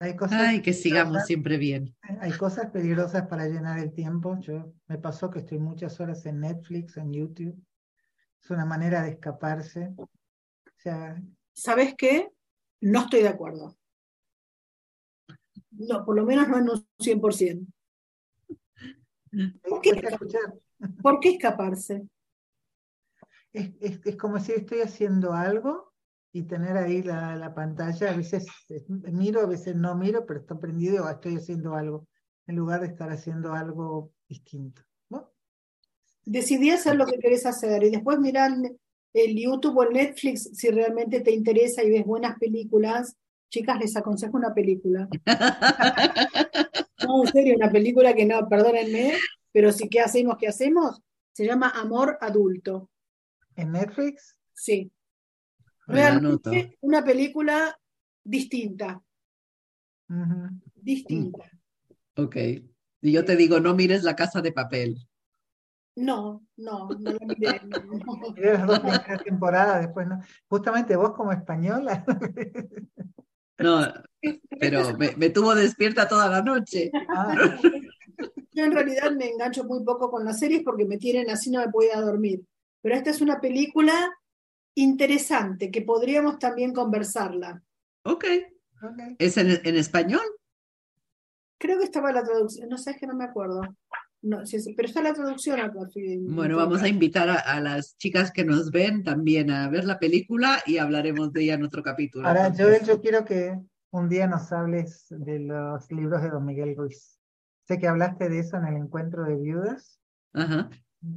Hay 0.00 0.14
cosas, 0.14 0.40
Ay, 0.40 0.62
que 0.62 0.72
sigamos 0.72 1.14
peligrosas- 1.14 1.26
siempre 1.26 1.56
bien. 1.58 1.96
hay 2.20 2.32
cosas 2.32 2.70
peligrosas 2.70 3.26
para 3.26 3.46
llenar 3.46 3.78
el 3.80 3.92
tiempo. 3.92 4.38
Yo 4.40 4.72
me 4.86 4.96
pasó 4.98 5.28
que 5.30 5.40
estoy 5.40 5.58
muchas 5.58 5.98
horas 6.00 6.24
en 6.26 6.40
Netflix, 6.40 6.96
en 6.96 7.12
YouTube. 7.12 7.60
Es 8.40 8.50
una 8.50 8.64
manera 8.64 9.02
de 9.02 9.10
escaparse. 9.10 9.92
O 9.98 10.08
sea, 10.76 11.20
¿Sabes 11.52 11.94
qué? 11.98 12.28
No 12.80 13.00
estoy 13.00 13.22
de 13.22 13.28
acuerdo. 13.28 13.76
No, 15.72 16.04
por 16.04 16.14
lo 16.14 16.24
menos 16.24 16.48
no 16.48 16.58
en 16.58 16.68
un 16.70 16.86
100%. 17.00 17.66
¿Por 19.68 19.80
qué? 19.80 19.90
cuesta 19.90 20.08
escuchar. 20.08 20.54
¿Por 21.02 21.20
qué 21.20 21.30
escaparse? 21.30 22.06
Es, 23.52 23.70
es, 23.80 24.00
es 24.04 24.16
como 24.16 24.38
si 24.38 24.52
estoy 24.52 24.80
haciendo 24.80 25.32
algo 25.32 25.92
y 26.32 26.42
tener 26.42 26.76
ahí 26.76 27.02
la, 27.02 27.36
la 27.36 27.54
pantalla. 27.54 28.10
A 28.10 28.16
veces 28.16 28.46
eh, 28.68 28.84
miro, 28.88 29.40
a 29.40 29.46
veces 29.46 29.74
no 29.74 29.94
miro, 29.94 30.26
pero 30.26 30.40
está 30.40 30.58
prendido 30.58 31.04
o 31.04 31.08
estoy 31.08 31.36
haciendo 31.36 31.74
algo, 31.74 32.06
en 32.46 32.56
lugar 32.56 32.80
de 32.80 32.88
estar 32.88 33.10
haciendo 33.10 33.52
algo 33.52 34.12
distinto. 34.28 34.82
¿no? 35.10 35.32
Decidí 36.24 36.70
hacer 36.70 36.96
lo 36.96 37.06
que 37.06 37.18
querés 37.18 37.46
hacer 37.46 37.82
y 37.84 37.90
después 37.90 38.18
mirar 38.18 38.52
el 39.14 39.36
YouTube 39.36 39.78
o 39.78 39.82
el 39.84 39.94
Netflix 39.94 40.50
si 40.52 40.68
realmente 40.70 41.20
te 41.20 41.32
interesa 41.32 41.82
y 41.82 41.90
ves 41.90 42.04
buenas 42.04 42.38
películas. 42.38 43.16
Chicas, 43.50 43.78
les 43.78 43.96
aconsejo 43.96 44.36
una 44.36 44.52
película. 44.52 45.08
No, 47.08 47.24
en 47.24 47.32
serio, 47.32 47.56
una 47.56 47.70
película 47.70 48.14
que 48.14 48.26
no, 48.26 48.46
perdónenme, 48.48 49.14
pero 49.50 49.72
sí, 49.72 49.88
¿qué 49.88 50.00
hacemos? 50.00 50.36
¿Qué 50.38 50.46
hacemos? 50.46 51.00
Se 51.32 51.46
llama 51.46 51.70
Amor 51.70 52.18
Adulto. 52.20 52.90
En 53.56 53.72
Netflix, 53.72 54.36
Sí. 54.58 54.92
Realmente 55.86 56.76
una 56.80 57.02
película 57.02 57.74
distinta, 58.22 59.02
distinta. 60.74 61.50
Ok. 62.16 62.36
Y 63.00 63.12
yo 63.12 63.24
te 63.24 63.36
digo, 63.36 63.58
no 63.60 63.74
mires 63.74 64.02
la 64.02 64.14
casa 64.14 64.42
de 64.42 64.52
papel. 64.52 65.08
No, 65.96 66.46
no, 66.56 66.88
no 66.90 67.12
la 67.12 67.26
miré. 67.26 67.60
no. 67.64 68.66
dos 68.66 69.24
temporadas, 69.24 69.80
después 69.86 70.06
no. 70.06 70.20
Justamente 70.48 70.94
vos 70.96 71.12
como 71.12 71.32
española, 71.32 72.04
No, 73.58 73.92
pero 74.60 74.96
me, 74.96 75.14
me 75.16 75.30
tuvo 75.30 75.54
despierta 75.54 76.08
toda 76.08 76.28
la 76.28 76.42
noche. 76.42 76.90
ah, 77.08 77.58
Yo 78.52 78.64
en 78.64 78.72
realidad 78.72 79.12
me 79.12 79.30
engancho 79.30 79.64
muy 79.64 79.84
poco 79.84 80.10
con 80.10 80.24
las 80.24 80.38
series 80.38 80.62
porque 80.62 80.84
me 80.84 80.98
tienen 80.98 81.30
así 81.30 81.50
no 81.50 81.60
me 81.60 81.70
puedo 81.70 81.90
ir 81.90 81.96
a 81.96 82.00
dormir. 82.00 82.42
Pero 82.80 82.94
esta 82.94 83.10
es 83.10 83.20
una 83.20 83.40
película 83.40 84.12
interesante 84.74 85.70
que 85.70 85.82
podríamos 85.82 86.38
también 86.38 86.72
conversarla. 86.72 87.62
Ok. 88.04 88.24
ok. 88.82 88.98
¿Es 89.18 89.36
en, 89.36 89.60
en 89.64 89.76
español? 89.76 90.22
Creo 91.58 91.78
que 91.78 91.84
estaba 91.84 92.12
la 92.12 92.22
traducción, 92.22 92.68
no 92.68 92.78
sé, 92.78 92.92
es 92.92 92.98
que 92.98 93.06
no 93.06 93.16
me 93.16 93.24
acuerdo. 93.24 93.62
No, 94.20 94.44
sí, 94.44 94.60
sí, 94.60 94.74
pero 94.74 94.88
está 94.88 95.00
la 95.02 95.14
traducción 95.14 95.60
acá. 95.60 95.78
Bueno, 96.28 96.56
vamos 96.56 96.82
a 96.82 96.88
invitar 96.88 97.28
a, 97.28 97.36
a 97.36 97.60
las 97.60 97.96
chicas 97.96 98.32
que 98.32 98.44
nos 98.44 98.70
ven 98.70 99.04
también 99.04 99.50
a 99.50 99.68
ver 99.68 99.84
la 99.84 99.98
película 99.98 100.60
y 100.66 100.78
hablaremos 100.78 101.32
de 101.32 101.42
ella 101.42 101.54
en 101.54 101.64
otro 101.64 101.82
capítulo. 101.82 102.26
Ahora. 102.26 102.52
Joel, 102.56 102.84
yo 102.84 103.00
quiero 103.00 103.24
que 103.24 103.56
un 103.90 104.08
día 104.08 104.26
nos 104.26 104.50
hables 104.52 105.06
de 105.10 105.38
los 105.40 105.90
libros 105.92 106.22
de 106.22 106.30
Don 106.30 106.44
Miguel 106.44 106.76
Ruiz. 106.76 107.18
Sé 107.64 107.78
que 107.78 107.86
hablaste 107.86 108.28
de 108.28 108.40
eso 108.40 108.56
en 108.56 108.66
el 108.66 108.76
encuentro 108.76 109.24
de 109.24 109.36
viudas. 109.36 110.00
Ajá, 110.32 110.68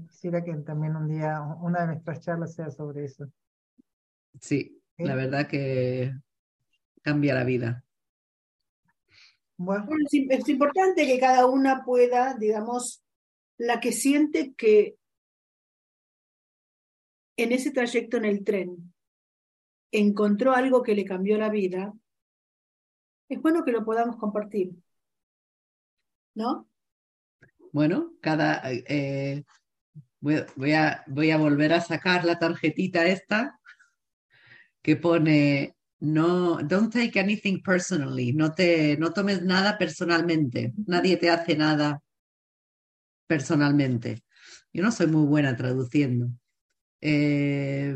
Quisiera 0.10 0.44
que 0.44 0.54
también 0.58 0.96
un 0.96 1.08
día 1.08 1.42
una 1.42 1.82
de 1.82 1.88
nuestras 1.88 2.20
charlas 2.22 2.54
sea 2.54 2.70
sobre 2.70 3.06
eso. 3.06 3.26
sí, 4.40 4.80
¿Sí? 4.96 5.04
la 5.04 5.16
verdad 5.16 5.48
que 5.48 6.14
cambia 7.02 7.34
la 7.34 7.44
vida. 7.44 7.84
Bueno, 9.64 9.86
Bueno, 9.86 10.06
es, 10.08 10.14
im- 10.14 10.32
es 10.32 10.50
importante 10.50 11.06
que 11.06 11.20
cada 11.20 11.46
una 11.46 11.84
pueda, 11.86 12.34
digamos, 12.34 13.04
la 13.58 13.80
que 13.80 13.92
siente 13.92 14.54
que 14.56 14.96
en 17.38 17.52
ese 17.52 17.72
trayecto 17.72 18.18
en 18.18 18.26
el 18.26 18.44
tren 18.44 18.94
encontró 19.92 20.54
algo 20.54 20.82
que 20.82 20.96
le 20.96 21.06
cambió 21.06 21.38
la 21.38 21.50
vida, 21.50 21.94
es 23.30 23.40
bueno 23.42 23.64
que 23.64 23.72
lo 23.72 23.86
podamos 23.86 24.18
compartir. 24.18 24.72
¿No? 26.34 26.68
Bueno, 27.72 28.14
cada 28.20 28.62
eh, 28.66 29.44
voy, 30.20 30.38
voy 30.56 30.74
a, 30.74 31.04
voy 31.08 31.30
a 31.30 31.38
volver 31.38 31.74
a 31.74 31.82
sacar 31.82 32.26
la 32.26 32.40
tarjetita 32.40 33.06
esta 33.06 33.60
que 34.82 34.96
pone 34.96 35.76
no, 36.02 36.58
don't 36.64 36.92
take 36.92 37.20
anything 37.20 37.62
personally, 37.62 38.34
no 38.34 38.52
te, 38.52 38.98
no 38.98 39.14
tomes 39.14 39.44
nada 39.44 39.78
personalmente, 39.78 40.74
nadie 40.88 41.18
te 41.18 41.30
hace 41.30 41.56
nada 41.56 42.02
personalmente. 43.28 44.24
Yo 44.74 44.84
no 44.84 44.92
soy 44.92 45.08
muy 45.08 45.26
buena 45.28 45.56
traduciendo. 45.56 46.30
Eh, 47.02 47.96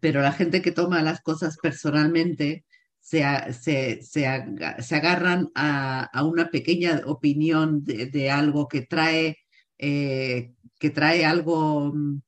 pero 0.00 0.20
la 0.20 0.32
gente 0.32 0.60
que 0.60 0.72
toma 0.72 1.02
las 1.02 1.20
cosas 1.20 1.56
personalmente 1.62 2.64
se, 3.00 3.22
se, 3.52 4.02
se 4.02 4.96
agarran 4.96 5.48
a, 5.54 6.04
a 6.04 6.24
una 6.24 6.50
pequeña 6.50 7.02
opinión 7.06 7.84
de, 7.84 8.06
de 8.06 8.30
algo 8.30 8.66
que 8.66 8.82
trae, 8.82 9.38
eh, 9.78 10.52
que 10.78 10.90
trae 10.90 11.24
algo, 11.24 11.92
mm, 11.94 12.22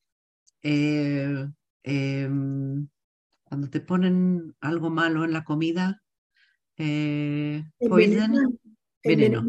eh, 0.63 1.47
em, 1.83 2.89
cuando 3.49 3.71
te 3.71 3.81
ponen 3.81 4.55
algo 4.61 4.91
malo 4.91 5.25
en 5.25 5.33
la 5.33 5.43
comida, 5.45 6.03
eh, 6.77 7.65
poison, 7.89 8.59
veneno. 9.03 9.45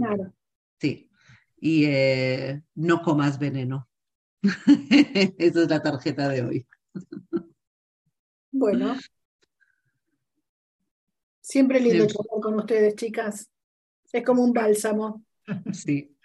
sí, 0.79 1.09
y 1.57 1.85
eh, 1.85 2.63
no 2.75 3.01
comas 3.01 3.37
veneno. 3.39 3.89
Esa 5.37 5.61
es 5.63 5.69
la 5.69 5.81
tarjeta 5.81 6.29
de 6.29 6.41
hoy. 6.43 6.67
Bueno. 8.51 8.95
Siempre 11.41 11.79
lindo 11.79 12.07
Sí. 12.07 12.15
charlar 12.15 12.41
con 12.41 12.55
ustedes, 12.55 12.95
chicas. 12.95 13.49
Es 14.11 14.23
como 14.23 14.43
un 14.43 14.53
bálsamo. 14.53 15.23
Sí, 15.73 16.15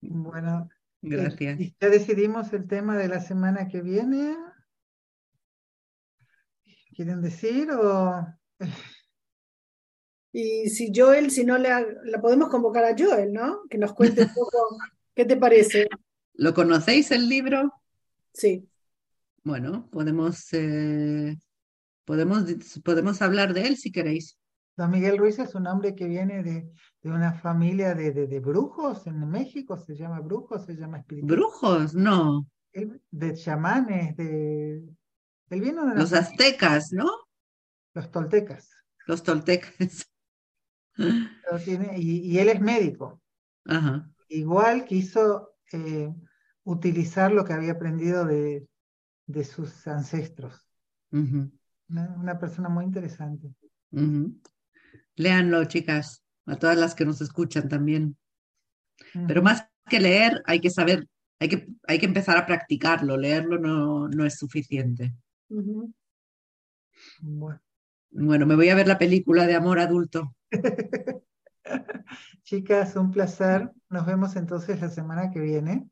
bueno, 0.00 0.68
gracias. 1.00 1.58
¿y 1.60 1.74
ya 1.80 1.88
decidimos 1.88 2.52
el 2.52 2.68
tema 2.68 2.96
de 2.96 3.08
la 3.08 3.20
semana 3.20 3.66
que 3.66 3.80
viene? 3.82 4.36
¿Quieren 6.98 7.22
decir 7.22 7.70
o 7.70 8.26
Y 10.32 10.68
si 10.68 10.90
Joel, 10.92 11.30
si 11.30 11.44
no 11.44 11.56
la, 11.56 11.80
la 12.02 12.20
podemos 12.20 12.48
convocar 12.48 12.84
a 12.84 12.96
Joel, 12.98 13.32
¿no? 13.32 13.60
Que 13.70 13.78
nos 13.78 13.92
cuente 13.92 14.22
un 14.22 14.34
poco, 14.34 14.58
¿qué 15.14 15.24
te 15.24 15.36
parece? 15.36 15.86
¿Lo 16.34 16.52
conocéis 16.52 17.12
el 17.12 17.28
libro? 17.28 17.72
Sí. 18.34 18.68
bueno, 19.44 19.88
podemos, 19.92 20.52
eh, 20.54 21.38
podemos, 22.04 22.46
podemos 22.82 23.22
hablar 23.22 23.54
de 23.54 23.68
él 23.68 23.76
si 23.76 23.92
queréis. 23.92 24.36
Don 24.76 24.90
Miguel 24.90 25.18
Ruiz 25.18 25.38
es 25.38 25.54
un 25.54 25.68
hombre 25.68 25.94
que 25.94 26.08
viene 26.08 26.42
de, 26.42 26.68
de 27.00 27.10
una 27.10 27.32
familia 27.32 27.94
de, 27.94 28.10
de, 28.10 28.26
de, 28.26 28.40
brujos 28.40 29.06
en 29.06 29.20
México, 29.30 29.76
se 29.76 29.94
llama 29.94 30.18
brujos, 30.18 30.66
se 30.66 30.74
llama 30.74 30.98
espíritu. 30.98 31.28
¿Brujos? 31.28 31.94
No. 31.94 32.44
de 32.72 33.34
chamanes, 33.34 34.16
de... 34.16 34.97
De 35.50 35.72
Los 35.94 36.12
aztecas, 36.12 36.92
¿no? 36.92 37.10
Los 37.94 38.10
toltecas. 38.10 38.70
Los 39.06 39.22
toltecas. 39.22 40.10
Tiene, 41.64 41.98
y, 41.98 42.32
y, 42.32 42.38
él 42.38 42.50
es 42.50 42.60
médico. 42.60 43.22
Ajá. 43.64 44.10
Igual 44.28 44.84
quiso 44.84 45.54
eh, 45.72 46.12
utilizar 46.64 47.32
lo 47.32 47.44
que 47.44 47.54
había 47.54 47.72
aprendido 47.72 48.26
de, 48.26 48.66
de 49.26 49.44
sus 49.44 49.86
ancestros. 49.86 50.68
Uh 51.10 51.18
-huh. 51.18 51.52
una, 51.88 52.14
una, 52.18 52.38
persona 52.38 52.68
muy 52.68 52.84
interesante. 52.84 53.54
Uh 53.92 54.00
-huh. 54.00 54.40
Léanlo, 55.16 55.64
chicas, 55.64 56.22
a 56.44 56.56
todas 56.56 56.76
las 56.76 56.94
que 56.94 57.06
nos 57.06 57.20
escuchan 57.22 57.68
también. 57.68 58.18
Uh 59.14 59.20
-huh. 59.20 59.26
Pero 59.28 59.42
más 59.42 59.66
que 59.88 60.00
leer, 60.00 60.42
hay 60.44 60.60
que 60.60 60.70
saber, 60.70 61.08
hay 61.38 61.48
que, 61.48 61.68
hay 61.86 61.98
que 61.98 62.06
empezar 62.06 62.36
a 62.36 62.44
practicarlo. 62.44 63.16
Leerlo 63.16 63.58
no, 63.58 64.08
no 64.08 64.26
es 64.26 64.36
suficiente. 64.36 65.14
Bueno. 65.48 65.92
bueno, 68.10 68.46
me 68.46 68.54
voy 68.54 68.68
a 68.68 68.74
ver 68.74 68.86
la 68.86 68.98
película 68.98 69.46
de 69.46 69.54
amor 69.54 69.78
adulto. 69.78 70.34
Chicas, 72.42 72.96
un 72.96 73.10
placer. 73.10 73.70
Nos 73.90 74.06
vemos 74.06 74.36
entonces 74.36 74.80
la 74.80 74.88
semana 74.88 75.30
que 75.30 75.40
viene. 75.40 75.88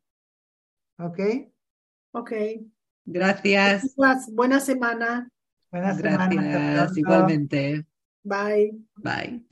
¿Ok? 0.99 1.21
Ok. 2.13 2.33
Gracias. 3.05 3.95
Buena 4.33 4.61
semana. 4.61 5.29
Buena 5.71 5.95
Gracias, 5.95 6.31
semana. 6.31 6.91
igualmente. 6.97 7.87
Bye. 8.23 8.79
Bye. 8.97 9.47